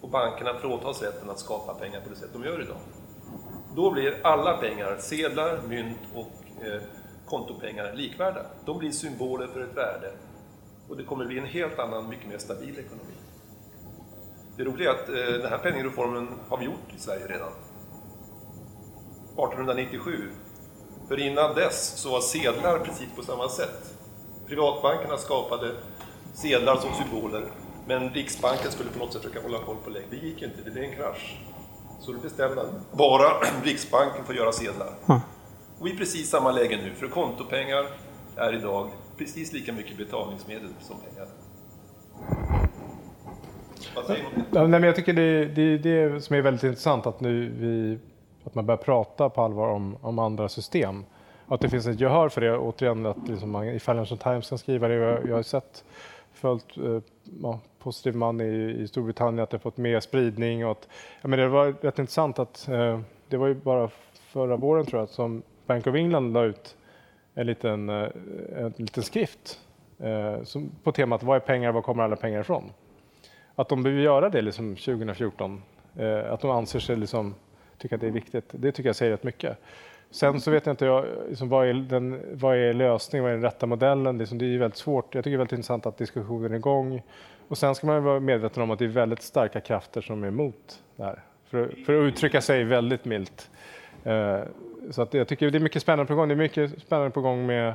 [0.00, 2.76] och bankerna fråntas rätten att skapa pengar på det sätt de gör idag.
[3.76, 6.82] Då blir alla pengar, sedlar, mynt och eh,
[7.26, 8.46] kontopengar likvärda.
[8.64, 10.12] De blir symboler för ett värde
[10.88, 13.14] och det kommer bli en helt annan, mycket mer stabil ekonomi.
[14.56, 17.52] Det roliga är att eh, den här penningreformen har vi gjort i Sverige redan.
[19.32, 20.30] 1897.
[21.08, 23.94] För innan dess så var sedlar precis på samma sätt.
[24.46, 25.70] Privatbankerna skapade
[26.34, 27.44] sedlar som symboler,
[27.86, 30.10] men Riksbanken skulle på något sätt försöka hålla koll på läget.
[30.10, 31.38] Det gick inte, det blev en krasch.
[32.00, 33.28] Så det bestämde att bara
[33.64, 34.92] Riksbanken får göra sedlar.
[35.08, 35.20] Mm.
[35.78, 37.86] Och i precis samma läge nu, för kontopengar
[38.36, 41.28] är idag precis lika mycket betalningsmedel som pengar.
[44.50, 47.98] Nej, men jag tycker det är det, det som är väldigt intressant att nu vi,
[48.44, 51.04] att man börjar prata på allvar om, om andra system.
[51.46, 52.58] Att det finns ett gehör för det.
[52.58, 54.94] Återigen att liksom man i Financial Times kan skriva det.
[54.94, 55.84] Jag, jag har sett,
[56.32, 57.00] följt eh,
[57.42, 60.64] ja, Positiv man i, i Storbritannien, att det har fått mer spridning.
[60.64, 60.88] Och att,
[61.22, 65.00] ja, men det var rätt intressant att eh, det var ju bara förra våren tror
[65.00, 66.76] jag som Bank of England la ut
[67.34, 68.08] en liten, eh,
[68.56, 69.60] en liten skrift
[69.98, 72.70] eh, som, på temat vad är pengar, var kommer alla pengar ifrån?
[73.54, 75.62] Att de behöver göra det liksom 2014.
[75.96, 77.34] Eh, att de anser sig liksom,
[77.78, 78.44] tycka att det är viktigt.
[78.50, 79.58] Det tycker jag säger rätt mycket.
[80.10, 83.36] Sen så vet jag inte jag, liksom, vad, är den, vad är lösningen, vad är
[83.36, 84.18] den rätta modellen?
[84.18, 85.14] Liksom, det är väldigt svårt.
[85.14, 87.02] Jag tycker det är väldigt intressant att diskussionen är igång.
[87.48, 90.28] Och sen ska man vara medveten om att det är väldigt starka krafter som är
[90.28, 91.22] emot det här.
[91.44, 93.50] För, för att uttrycka sig väldigt milt.
[94.04, 94.40] Eh,
[94.90, 96.28] så att jag tycker det är mycket spännande på gång.
[96.28, 97.74] Det är mycket spännande på gång med,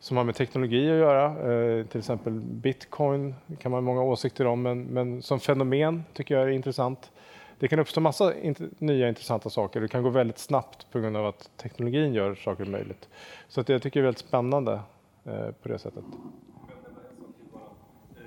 [0.00, 1.52] som har med teknologi att göra.
[1.52, 6.34] Eh, till exempel bitcoin kan man ha många åsikter om, men, men som fenomen tycker
[6.34, 7.10] jag är intressant.
[7.58, 9.80] Det kan uppstå massa int nya intressanta saker.
[9.80, 13.08] Det kan gå väldigt snabbt på grund av att teknologin gör saker möjligt.
[13.48, 14.80] Så att jag tycker det är väldigt spännande
[15.24, 16.04] eh, på det sättet.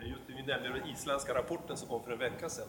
[0.02, 2.68] Eh, just det, vi nämnde den isländska rapporten som kom för en vecka sedan.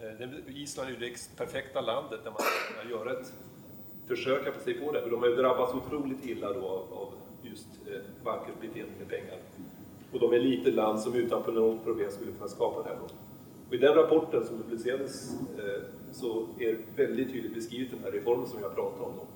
[0.00, 2.40] Eh, Island är ju det perfekta landet där man
[2.82, 3.32] kan göra ett
[4.06, 5.02] försök att sig på det.
[5.02, 9.38] För de har ju drabbats otroligt illa då av just eh, bankers beteende med pengar.
[10.12, 12.96] Och de är ett litet land som utan något problem skulle kunna skapa det här.
[12.96, 13.04] Då.
[13.68, 18.46] Och I den rapporten som publicerades eh, så är väldigt tydligt beskrivet den här reformen
[18.46, 19.12] som jag pratar om.
[19.16, 19.26] Då.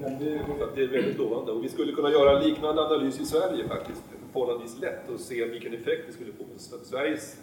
[0.00, 1.52] Så det är väldigt lovande.
[1.52, 5.44] Och vi skulle kunna göra en liknande analys i Sverige faktiskt, förhållandevis lätt och se
[5.44, 7.40] vilken effekt det skulle få på Sveriges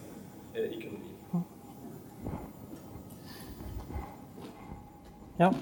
[0.53, 1.09] eh, ekonomi.
[5.37, 5.53] Ja,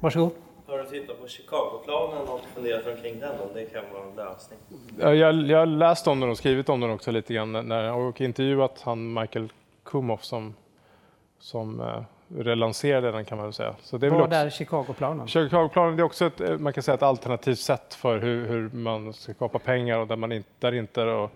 [0.00, 0.45] varsågod.
[0.76, 4.58] Har du tittat på Chicagoplanen och funderat omkring den om det kan vara en lösning?
[4.98, 8.20] Jag, jag har läst om den och skrivit om den också lite grann när, och
[8.20, 9.52] intervjuat han Michael
[9.84, 10.54] Kumoff som,
[11.38, 13.74] som uh, relanserade den kan man väl säga.
[13.82, 15.28] Så det är Vad är Chicagoplanen?
[15.28, 19.34] Chicagoplanen är också ett, man kan säga ett alternativt sätt för hur, hur man ska
[19.34, 21.30] skapa pengar och där man inte, där inte och,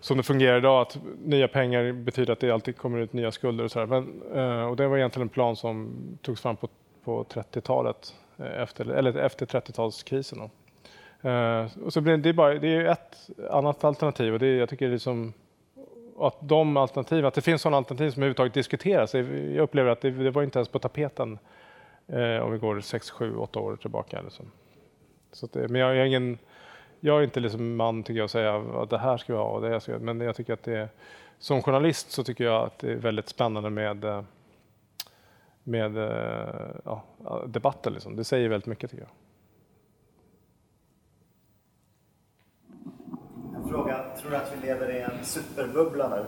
[0.00, 3.64] som det fungerar idag, att nya pengar betyder att det alltid kommer ut nya skulder
[3.64, 3.86] och sådär.
[3.86, 6.68] Men, uh, och det var egentligen en plan som togs fram på,
[7.04, 10.50] på 30-talet Eh, Eh, efter, eller efter 30-talskrisen.
[11.24, 14.58] Uh, eh, och så blir det, bara, det är ett annat alternativ och det är,
[14.58, 15.32] jag tycker liksom
[16.18, 19.14] att de alternativ, att det finns sådana alternativ som överhuvudtaget diskuteras.
[19.14, 21.38] Jag upplever att det, det var inte ens på tapeten
[22.12, 24.22] uh, om vi går 6, 7, 8 år tillbaka.
[24.22, 24.50] Liksom.
[25.32, 26.38] Så det, men jag är ingen,
[27.00, 29.48] jag är inte liksom man tycker jag att säga att det här ska vi ha
[29.48, 30.88] och det ska vi Men jag tycker att det,
[31.38, 34.24] som journalist så tycker jag att det är väldigt spännande med
[35.66, 37.02] med eh, ja,
[37.46, 37.92] debatten.
[37.92, 38.16] Liksom.
[38.16, 39.12] Det säger väldigt mycket tycker jag.
[43.56, 46.24] En fråga, tror du att vi lever i en superbubbla nu?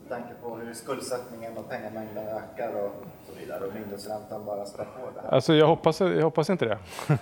[0.00, 2.92] Med tanke på hur skuldsättningen och pengamängden ökar och
[3.26, 5.34] så vidare och minusräntan bara spär på det här.
[5.34, 6.78] Alltså jag hoppas, jag hoppas inte det.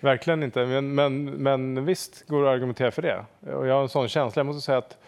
[0.00, 0.66] Verkligen inte.
[0.66, 3.24] Men, men, men visst går det att argumentera för det.
[3.54, 4.40] Och jag har en sån känsla.
[4.40, 4.98] Jag måste säga att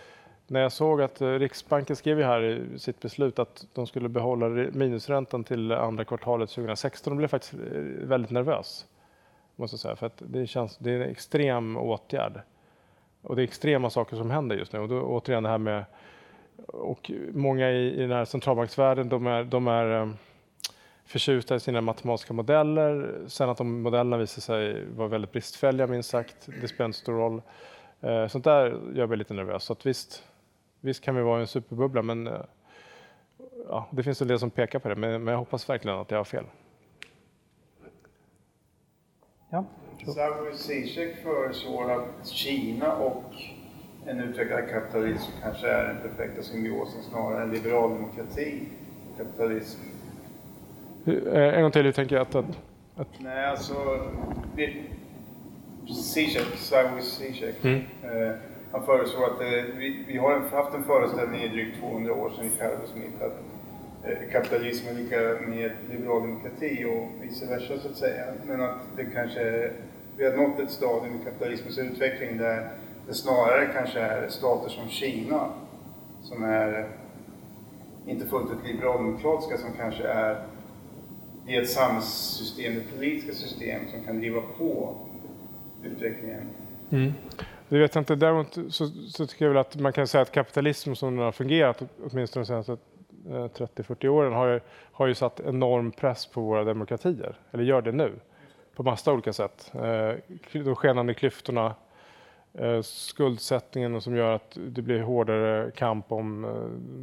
[0.51, 4.49] när jag såg att eh, Riksbanken skrev här i sitt beslut att de skulle behålla
[4.49, 7.59] minusräntan till andra kvartalet 2016, då blev jag faktiskt eh,
[8.09, 8.87] väldigt nervös.
[9.57, 12.41] Måste jag säga, för att det, känns, det är en extrem åtgärd.
[13.23, 14.79] Och det är extrema saker som händer just nu.
[14.79, 15.85] Och då, återigen det här med,
[16.67, 20.09] och många i, i den här centralbanksvärlden, de är, de är eh,
[21.05, 23.21] förtjusta i sina matematiska modeller.
[23.27, 27.13] Sen att de modellerna visar sig vara väldigt bristfälliga minst sagt, det spelar inte stor
[27.13, 27.43] roll.
[28.29, 29.65] Sånt där gör mig lite nervös.
[29.65, 30.25] Så att visst,
[30.81, 32.41] Visst kan vi vara en superbubbla, men eh,
[33.69, 34.97] ja, det finns en del som pekar på det.
[34.97, 36.45] Men, men jag hoppas verkligen att jag har fel.
[39.51, 39.65] Ja.
[40.05, 43.33] Slavoj Zizek föreslår att Kina och
[44.07, 48.63] en utvecklad kapitalism kanske är den perfekta symbiosen snarare än liberal demokrati
[49.13, 49.81] och kapitalism.
[51.07, 52.35] Eh, en gång till, hur tänker jag att...
[52.35, 52.59] att,
[52.97, 53.21] att...
[53.21, 53.75] Nej, alltså...
[55.95, 57.65] Zizek, Slavoj Zizek.
[57.65, 57.81] Mm.
[58.03, 58.35] Eh,
[58.73, 62.47] han föreslår att eh, vi, vi, har haft en föreställning i drygt 200 år sedan
[62.47, 63.39] i Carlo Smith att
[64.05, 68.25] eh, kapitalism är lika med liberal demokrati och vice versa så att säga.
[68.47, 69.71] Men att det kanske,
[70.17, 72.71] vi har nått ett stadium i kapitalismens utveckling där
[73.07, 75.51] det snarare kanske är stater som Kina
[76.23, 76.87] som är eh,
[78.11, 80.43] inte fullt ut liberaldemokratiska som kanske är
[81.47, 84.95] i ett samhällssystem, ett politiska system som kan driva på
[85.85, 86.43] utvecklingen.
[86.91, 87.13] Mm.
[87.69, 88.15] Det vet jag inte.
[88.15, 91.33] Däremot så, så, tycker jag väl att man kan säga att kapitalism som den har
[91.33, 92.73] fungerat, åtminstone de senaste
[93.29, 94.61] eh, 30-40 åren, har ju,
[94.93, 97.39] har ju satt enorm press på våra demokratier.
[97.53, 98.13] Eller gör det nu.
[98.75, 99.73] På massa olika sätt.
[99.75, 100.13] Eh,
[100.53, 101.75] de skenande klyftorna,
[102.55, 106.47] eh, skuldsättningen som gör att det blir hårdare kamp om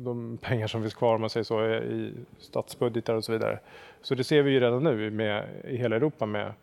[0.06, 3.60] de pengar som finns kvar, om man säger så, i statsbudgetar och så vidare.
[4.02, 6.54] Så det ser vi ju redan nu med, i hela Europa med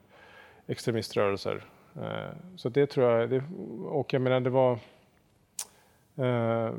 [0.66, 1.64] extremiströrelser
[1.96, 3.42] Eh, så det tror jag, det,
[3.84, 4.78] och jag menar det var
[6.16, 6.72] eh,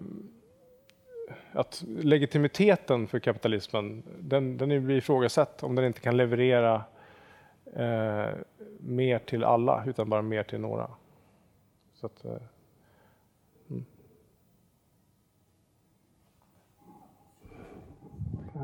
[1.51, 6.83] att legitimiteten för kapitalismen, den, den blir ifrågasatt om den inte kan leverera
[7.73, 8.29] eh,
[8.79, 10.89] mer till alla, utan bara mer till några.
[11.93, 12.31] Så att, eh,
[13.69, 13.85] mm.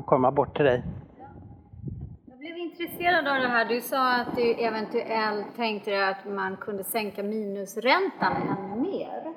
[0.06, 0.82] komma bort till dig.
[2.80, 3.64] Jag intresserad av det här.
[3.64, 9.34] Du sa att du eventuellt tänkte dig att man kunde sänka minusräntan ännu mer.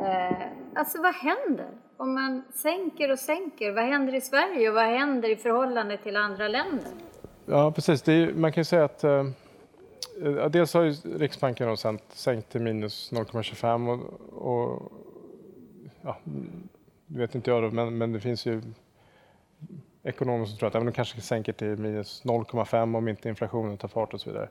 [0.00, 3.72] Eh, alltså vad händer om man sänker och sänker?
[3.72, 6.90] Vad händer i Sverige och vad händer i förhållande till andra länder?
[7.46, 8.08] Ja, precis.
[8.08, 9.24] Är, man kan ju säga att eh,
[10.50, 14.92] dels har ju Riksbanken då sänkt, sänkt till minus 0,25 och, och
[16.02, 16.16] ja,
[17.06, 18.62] det vet inte jag då, men, men det finns ju
[20.06, 23.88] ekonomer som tror att ja, de kanske sänker till minus 0,5 om inte inflationen tar
[23.88, 24.48] fart och så vidare.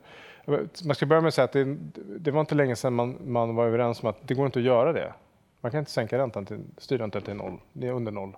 [0.86, 1.78] Man ska börja med att säga att det,
[2.20, 4.66] det var inte länge sedan man, man, var överens om att det går inte att
[4.66, 5.14] göra det.
[5.62, 8.36] Man kan inte sänka räntan till, styrräntan till noll, det är under noll.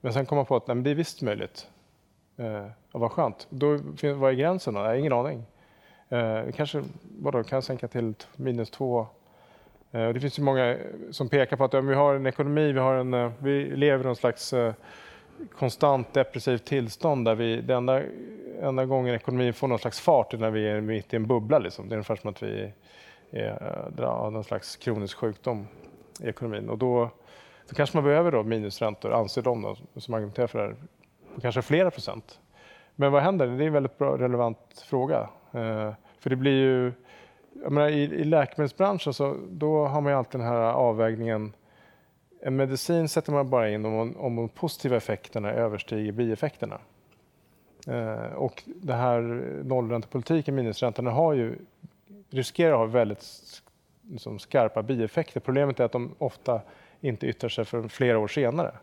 [0.00, 1.66] Men sen kom man på att nej, det är visst möjligt.
[2.36, 3.46] Eh, och vad skönt.
[3.50, 3.78] Då,
[4.14, 4.80] vad är gränsen då?
[4.80, 5.44] Jag har ingen aning.
[6.08, 6.82] Eh, kanske
[7.18, 9.06] vadå, kan sänka till minus två.
[9.90, 10.76] Eh, det finns ju många
[11.10, 14.04] som pekar på att om vi har en ekonomi, vi, har en, eh, vi lever
[14.04, 14.74] i någon slags eh,
[15.58, 18.02] konstant depressivt tillstånd där vi, den enda,
[18.60, 21.58] enda gången ekonomin får någon slags fart är när vi är mitt i en bubbla.
[21.58, 21.88] Liksom.
[21.88, 22.72] Det är ungefär som att vi
[23.30, 25.66] är eh, någon slags kronisk sjukdom
[26.20, 26.68] i ekonomin.
[26.68, 27.10] Och då,
[27.68, 30.76] då kanske man behöver då minusräntor, anser de då, som argumenterar för det här,
[31.34, 32.40] på kanske flera procent.
[32.94, 33.46] Men vad händer?
[33.46, 35.28] Det är en väldigt bra, relevant fråga.
[35.52, 36.92] Eh, för det blir ju,
[37.62, 41.52] jag menar, i, i läkemedelsbranschen så då har man ju alltid den här avvägningen.
[42.44, 46.78] En medicin sätter man bara in om, om de positiva effekterna överstiger bieffekterna.
[47.88, 49.20] Eh, och det här
[49.64, 51.58] nollräntepolitiken, minusräntan, har ju,
[52.30, 53.24] riskerar att ha väldigt
[54.10, 55.40] liksom, skarpa bieffekter.
[55.40, 56.60] Problemet är att de ofta
[57.00, 58.74] inte yttrar sig för flera år senare.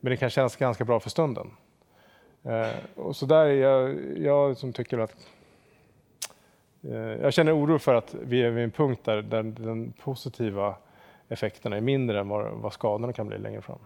[0.00, 1.50] Men det kan kännas ganska bra för stunden.
[2.42, 5.16] Eh, och så där är jag, jag som tycker att
[6.82, 10.74] eh, jag känner oro för att vi är vid en punkt där, där den positiva
[11.28, 13.78] effekterna är mindre än vad, vad skadorna kan bli längre fram.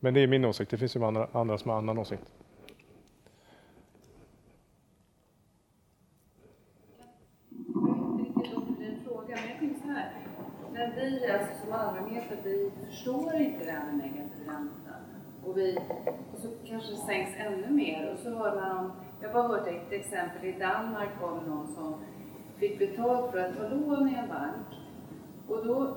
[0.00, 0.70] Men det är min åsikt.
[0.70, 2.32] Det finns ju andra, andra som har annan åsikt.
[10.72, 14.94] Men vi alltså som allmänhet, vi förstår inte det här med negativ ränta
[15.44, 15.78] och, vi,
[16.32, 18.12] och så kanske det sänks ännu mer.
[18.12, 21.46] Och så hör man om, jag har bara hört ett exempel, i Danmark var det
[21.46, 21.94] någon som
[22.58, 24.66] fick betalt för att ta lån i en bank.
[25.48, 25.96] Och då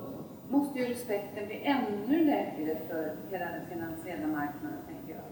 [0.50, 5.22] måste ju respekten bli ännu lägre för hela den finansiella marknaden, tänker jag.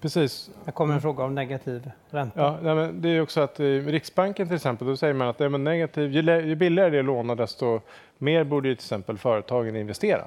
[0.00, 0.50] Precis.
[0.64, 2.40] Det kommer en fråga om negativ ränta.
[2.40, 5.40] Ja, nej, men det är också att i Riksbanken till exempel, då säger man att
[5.40, 7.80] är negativ, ju, ju billigare det är att låna desto
[8.18, 10.24] mer borde ju till exempel företagen investera.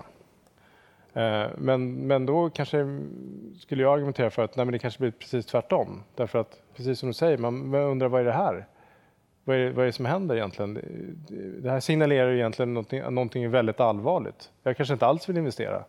[1.13, 2.99] Eh, men, men då kanske
[3.59, 6.03] skulle jag argumentera för att nej, men det kanske blir precis tvärtom.
[6.15, 8.65] Därför att precis som du säger, man undrar vad är det här?
[9.47, 10.73] Vad är, vad är det som händer egentligen?
[11.61, 14.51] Det här signalerar egentligen någonting, någonting väldigt allvarligt.
[14.63, 15.83] Jag kanske inte alls vill investera.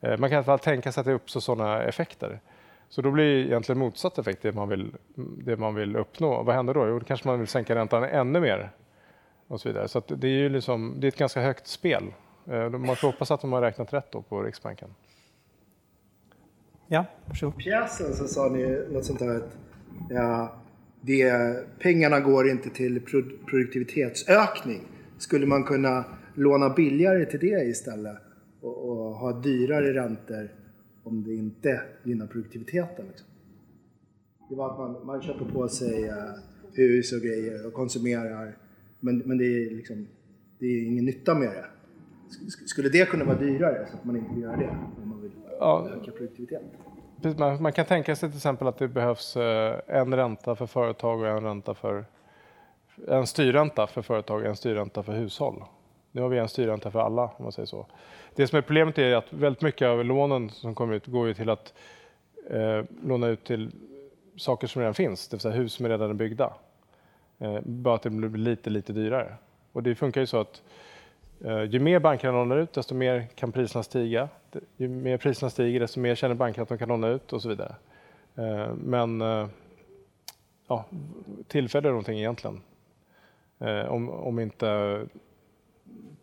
[0.00, 2.40] Eh, man kan i alla fall tänka sig att det uppstår sådana effekter.
[2.88, 6.42] Så då blir egentligen motsatt effekt det man vill, det man vill uppnå.
[6.42, 6.88] Vad händer då?
[6.88, 8.70] Jo, då kanske man vill sänka räntan ännu mer.
[9.46, 9.88] Och så vidare.
[9.88, 12.14] Så det är ju liksom, det är ett ganska högt spel.
[12.46, 14.94] Eh, man får hoppas att de har räknat rätt då på Riksbanken.
[16.86, 17.58] Ja, varsågod.
[17.58, 19.56] Pjäsen så sa ni något sånt där att
[20.10, 20.52] ja,
[21.02, 23.00] det, pengarna går inte till
[23.46, 24.80] produktivitetsökning.
[25.18, 28.16] Skulle man kunna låna billigare till det istället
[28.60, 30.48] och, och ha dyrare räntor
[31.02, 33.06] om det inte gynnar produktiviteten?
[33.06, 33.26] Liksom?
[34.48, 36.14] Det var att man, man köper på sig uh,
[36.72, 38.56] hus och grejer och konsumerar
[39.00, 40.06] men, men det, är liksom,
[40.58, 41.66] det är ingen nytta med det.
[42.66, 45.30] Skulle det kunna vara dyrare så att man inte vill göra det om man vill
[45.58, 45.88] ja.
[45.90, 46.68] öka produktiviteten?
[47.24, 51.20] Man, man kan tänka sig till exempel att det behövs eh, en ränta för företag
[51.20, 52.04] och en ränta för
[53.08, 55.64] en styrränta för företag och en styrränta för hushåll.
[56.12, 57.86] Nu har vi en styrränta för alla om man säger så.
[58.34, 61.34] Det som är problemet är att väldigt mycket av lånen som kommer ut går ju
[61.34, 61.74] till att
[62.50, 63.70] eh, låna ut till
[64.36, 66.52] saker som redan finns, det vill säga hus som redan är byggda.
[67.38, 69.34] Eh, bara att det blir lite, lite dyrare.
[69.72, 70.62] Och det funkar ju så att
[71.44, 74.28] Eh, ju mer bankerna lånar ut, desto mer kan priserna stiga.
[74.76, 77.48] Ju mer priserna stiger, desto mer känner bankerna att de kan låna ut och så
[77.48, 77.74] vidare.
[78.34, 79.48] Eh, men eh,
[80.68, 80.84] ja,
[81.48, 82.62] tillfälligt är någonting egentligen.
[83.88, 85.00] Om, om inte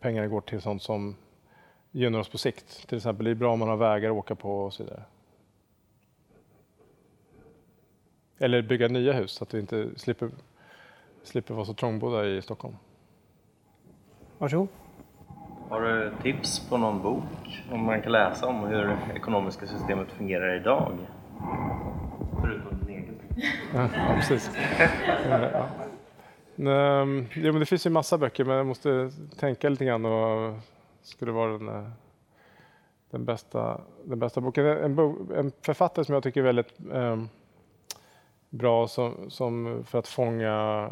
[0.00, 1.16] pengarna går till sånt som
[1.90, 2.88] gynnar oss på sikt.
[2.88, 5.02] Till exempel det är bra om man har vägar att åka på och så vidare.
[8.38, 10.30] Eller bygga nya hus så att vi inte slipper
[11.22, 12.76] slipper vara så trångbodda i Stockholm.
[14.38, 14.68] Varsågod.
[15.70, 20.08] Har du tips på någon bok om man kan läsa om hur det ekonomiska systemet
[20.12, 20.98] fungerar idag?
[22.40, 23.14] Förutom din egen.
[23.74, 24.50] ja, precis.
[25.30, 25.66] ja.
[26.56, 30.58] Um, ja, men det finns ju massa böcker men jag måste tänka lite grann och
[31.02, 31.92] skulle vara den
[33.10, 34.66] den, bästa, den bästa boken.
[34.66, 34.98] En,
[35.36, 37.22] en författare som jag tycker är väldigt eh,
[38.50, 40.90] bra som, som, för att fånga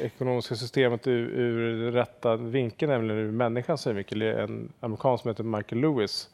[0.00, 4.22] ekonomiska systemet ur, ur rätta vinkeln, nämligen ur människans synvinkel.
[4.22, 6.30] En amerikan som heter Michael Lewis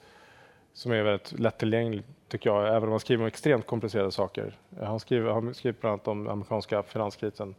[0.73, 4.57] som är väldigt lättillgänglig tycker jag, även om han skriver om extremt komplicerade saker.
[4.81, 7.55] Han skriver, han skriver bland annat om amerikanska finanskrisen.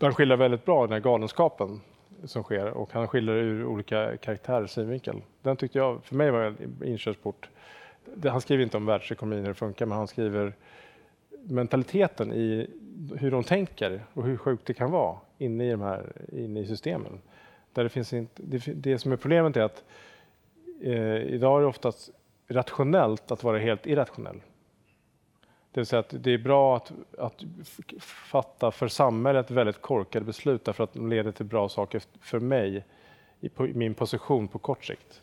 [0.00, 1.80] Han skildrar väldigt bra den här galenskapen
[2.24, 5.22] som sker och han skildrar ur olika karaktärers synvinkel.
[5.42, 7.48] Den tyckte jag, för mig var en inkörsport.
[8.24, 10.52] Han skriver inte om världsekonomin hur det funkar, men han skriver
[11.44, 12.70] mentaliteten i
[13.18, 16.66] hur de tänker och hur sjukt det kan vara inne i, de här, inne i
[16.66, 17.20] systemen.
[17.72, 19.84] Där det, finns inte, det, det som är problemet är att
[20.80, 22.10] eh, idag är det oftast
[22.48, 24.40] rationellt att vara helt irrationell.
[25.72, 27.44] Det vill säga att det är bra att, att
[28.00, 32.84] fatta för samhället väldigt korkade beslut därför att de leder till bra saker för mig
[33.40, 35.22] i, på, i min position på kort sikt.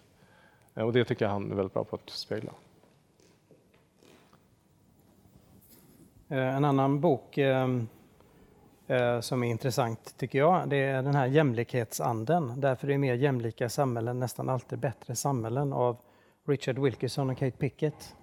[0.76, 2.52] Eh, och det tycker jag han är väldigt bra på att spegla.
[6.32, 7.88] Eh, en annan bok ehm,
[8.88, 12.62] eh, som är intressant tycker jag, det är den här jämlikhetsanden.
[12.62, 15.98] Därför är mer jämlika samhällen nästan alltid bättre samhällen av
[16.48, 18.16] Richard Wilkinson och Kate Pickett.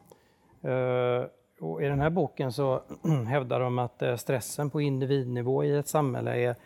[0.62, 1.24] Eh,
[1.60, 2.82] och I den här boken så
[3.28, 6.56] hävdar de att stressen på individnivå i ett samhälle är,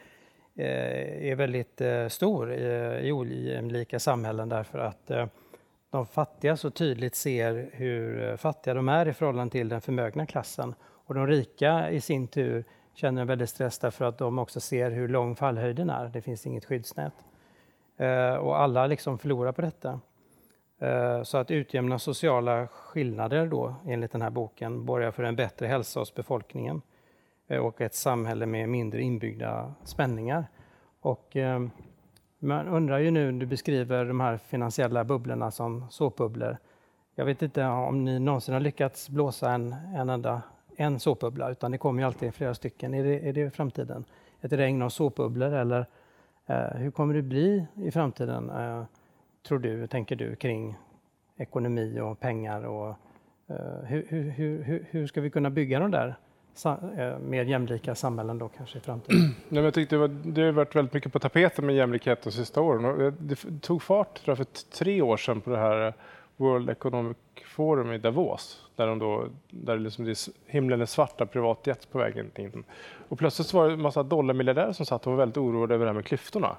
[1.23, 5.11] är väldigt stor i ojämlika samhällen därför att
[5.91, 10.75] de fattiga så tydligt ser hur fattiga de är i förhållande till den förmögna klassen
[11.11, 14.91] och de rika i sin tur känner en väldig stress därför att de också ser
[14.91, 16.09] hur lång fallhöjden är.
[16.09, 17.13] Det finns inget skyddsnät.
[17.97, 20.01] Eh, och alla liksom förlorar på detta.
[20.79, 25.67] Eh, så att utjämna sociala skillnader då, enligt den här boken, borgar för en bättre
[25.67, 26.83] hälsa hos befolkningen
[27.49, 30.45] eh, och ett samhälle med mindre inbyggda spänningar.
[31.01, 31.67] Och eh,
[32.39, 36.57] man undrar ju nu, du beskriver de här finansiella bubblorna som såpbubblor.
[37.15, 40.43] Jag vet inte om ni någonsin har lyckats blåsa en, en enda
[40.81, 42.95] en såpbubbla, utan det kommer ju alltid flera stycken.
[42.95, 44.05] Är det, är det framtiden?
[44.41, 45.87] Ett regn av såpbubblor eller
[46.47, 48.85] eh, hur kommer det bli i framtiden, eh,
[49.49, 50.77] tror du, tänker du, kring
[51.37, 52.89] ekonomi och pengar och
[53.47, 56.17] eh, hur, hur, hur, hur ska vi kunna bygga de där
[56.65, 59.21] eh, mer jämlika samhällen då kanske i framtiden?
[59.25, 62.23] Nej, men jag tyckte det, var, det har varit väldigt mycket på tapeten med jämlikhet
[62.23, 63.01] de sista åren.
[63.07, 65.95] Eh, det tog fart tror jag, för tre år sedan på det här
[66.37, 67.17] World Economic
[67.47, 72.31] Forum i Davos där, de då, där liksom det himlen är svarta privatjet på vägen
[72.37, 72.65] in.
[73.09, 75.85] Och plötsligt så var det en massa dollarmiljardärer som satt och var väldigt oroade över
[75.85, 76.57] det här med klyftorna.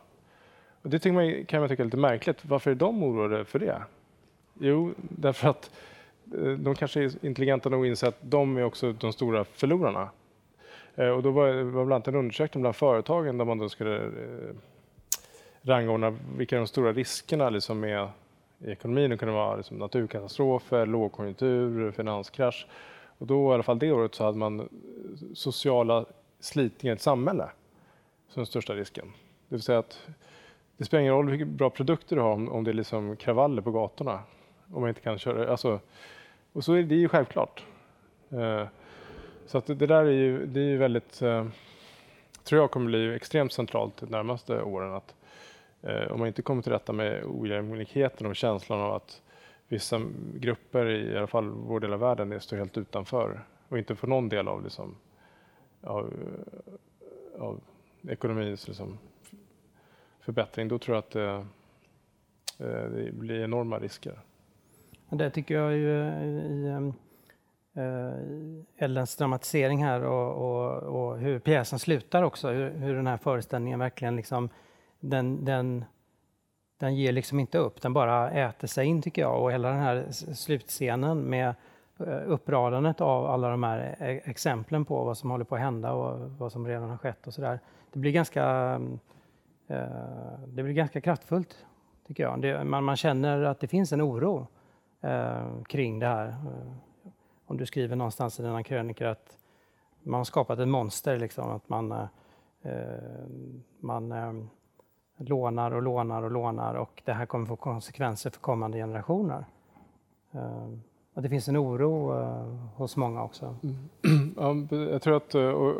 [0.82, 2.46] Och det man, kan man tycka är lite märkligt.
[2.46, 3.82] Varför är de oroade för det?
[4.60, 5.72] Jo, därför att
[6.38, 10.10] eh, de kanske är intelligenta nog att inse att de är också de stora förlorarna.
[10.96, 13.98] Eh, och då var det bland annat en undersökning bland företagen där man då skulle
[13.98, 14.56] eh,
[15.62, 18.08] rangordna vilka de stora riskerna liksom med
[18.66, 19.10] i ekonomin.
[19.10, 22.68] Det kunde vara liksom naturkatastrofer, lågkonjunktur, finanskrasch.
[23.18, 24.70] Och då i alla fall det året så hade man
[25.34, 26.06] sociala
[26.40, 27.50] slitningar i ett samhälle
[28.28, 29.06] som den största risken.
[29.50, 30.08] Det vill säga att
[30.78, 33.62] det spelar ingen roll hur bra produkter du har om, om det är liksom kravaller
[33.62, 34.20] på gatorna.
[34.74, 35.52] Om man inte kan köra.
[35.52, 35.80] Alltså,
[36.54, 37.64] och så är det ju självklart.
[38.30, 38.68] Eh,
[39.46, 41.46] så att det, där är ju, det är ju väldigt, eh,
[42.44, 44.94] tror jag kommer bli extremt centralt de närmaste åren.
[44.94, 45.16] Att
[45.84, 49.22] Eh, om man inte kommer till rätta med ojämlikheten och känslan av att
[49.68, 50.02] vissa
[50.34, 54.30] grupper i, alla fall vår del av världen står helt utanför och inte får någon
[54.30, 54.96] del av, liksom,
[55.82, 56.14] av,
[57.40, 57.60] av
[58.08, 58.98] ekonomins liksom,
[60.20, 61.46] förbättring, då tror jag att det,
[62.58, 64.20] det blir enorma risker.
[65.10, 66.94] Det tycker jag ju i ehm,
[68.78, 73.80] Ellens dramatisering här och, och, och, hur pjäsen slutar också, hur, hur den här föreställningen
[73.80, 74.50] verkligen liksom
[75.02, 75.86] den, den,
[76.78, 79.44] den ger liksom inte upp, den bara äter sig in tycker jag.
[79.44, 81.56] Och hela den här slutscenen med
[82.00, 85.94] eh, uppradandet av alla de här eh, exemplen på vad som håller på att hända
[85.94, 87.60] och vad som redan har skett och sådär.
[87.92, 88.74] Det blir ganska
[89.68, 91.66] eh, det blir ganska kraftfullt,
[92.08, 92.42] tycker jag.
[92.42, 94.48] Det, man, man känner att det finns en oro
[95.68, 96.36] kring det här.
[97.46, 99.38] Om du skriver någonstans i dina krönikor att
[100.04, 102.08] man har skapat ett monster, liksom, att man,
[103.80, 104.12] man
[105.26, 109.46] lånar och lånar och lånar och det här kommer få konsekvenser för kommande generationer.
[110.32, 110.82] Ehm,
[111.14, 113.56] och det finns en oro uh, hos många också.
[113.64, 113.76] Mm.
[114.38, 115.36] Ja, jag tror att...
[115.36, 115.74] Uh,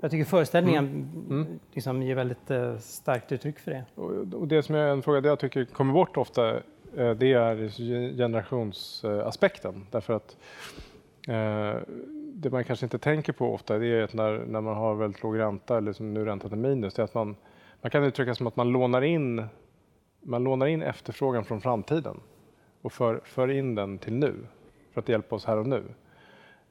[0.00, 1.26] jag tycker föreställningen mm.
[1.30, 1.58] mm.
[1.72, 3.84] liksom ger väldigt starkt uttryck för det.
[3.94, 6.60] Och, och det som är en fråga det jag tycker kommer bort ofta
[6.92, 7.68] det är
[8.16, 9.86] generationsaspekten.
[9.90, 10.36] Därför att
[12.34, 15.22] det man kanske inte tänker på ofta det är att när, när man har väldigt
[15.22, 17.36] låg ränta, eller som nu räntan är minus, det är att man
[17.86, 19.46] man kan uttrycka som att man lånar in,
[20.20, 22.20] man lånar in efterfrågan från framtiden.
[22.82, 24.34] och för, för in den till nu
[24.92, 25.84] för att hjälpa oss här och nu.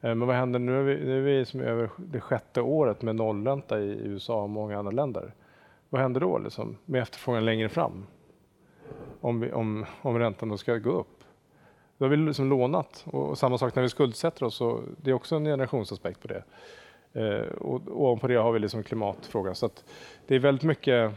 [0.02, 0.80] Eh, men vad händer nu?
[0.80, 4.50] Är vi, nu är vi som över det sjätte året med nollränta i USA och
[4.50, 5.34] många andra länder.
[5.90, 8.06] Vad händer då liksom, med efterfrågan längre fram?
[9.22, 11.24] Om, vi, om, om räntan då ska gå upp.
[11.98, 14.62] Då har vi liksom lånat och samma sak när vi skuldsätter oss.
[14.98, 16.44] Det är också en generationsaspekt på det.
[17.16, 19.56] Eh, och, ovanpå det har vi liksom klimatfrågan.
[19.56, 19.70] Så
[20.28, 21.12] det är väldigt mycket.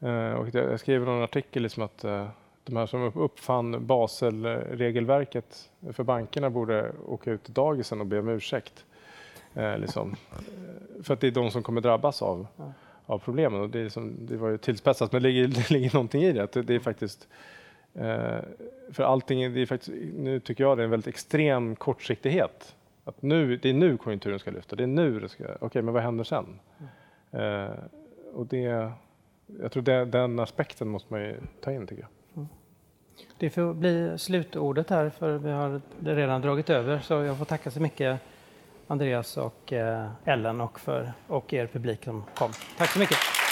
[0.00, 2.28] Eh, och jag skrev någon artikel liksom att eh,
[2.64, 8.28] de här som uppfann Basel-regelverket för bankerna borde åka ut till dagisen och be om
[8.28, 8.84] ursäkt.
[9.54, 10.16] Eh, liksom.
[11.02, 12.46] För att det är de som kommer drabbas av,
[13.06, 13.60] av problemen.
[13.60, 16.32] Och det, är som, det var ju tillspetsat, men det ligger, det ligger någonting i
[16.32, 16.52] det.
[16.52, 17.28] det, det är faktiskt,
[17.94, 18.38] eh,
[18.92, 22.74] för allting, det är faktiskt, nu tycker jag det är en väldigt extrem kortsiktighet.
[23.04, 25.44] Att nu, det är nu konjunkturen ska lyfta, det är nu det ska...
[25.44, 26.60] Okej, okay, men vad händer sen?
[27.32, 27.64] Mm.
[27.64, 27.76] Eh,
[28.34, 28.92] och det,
[29.60, 32.10] jag tror det, den aspekten måste man ju ta in, tycker jag.
[32.36, 32.48] Mm.
[33.38, 37.70] Det får bli slutordet här för vi har redan dragit över så jag får tacka
[37.70, 38.20] så mycket
[38.86, 42.50] Andreas och eh, Ellen och, för, och er publik som kom.
[42.78, 43.43] Tack så mycket!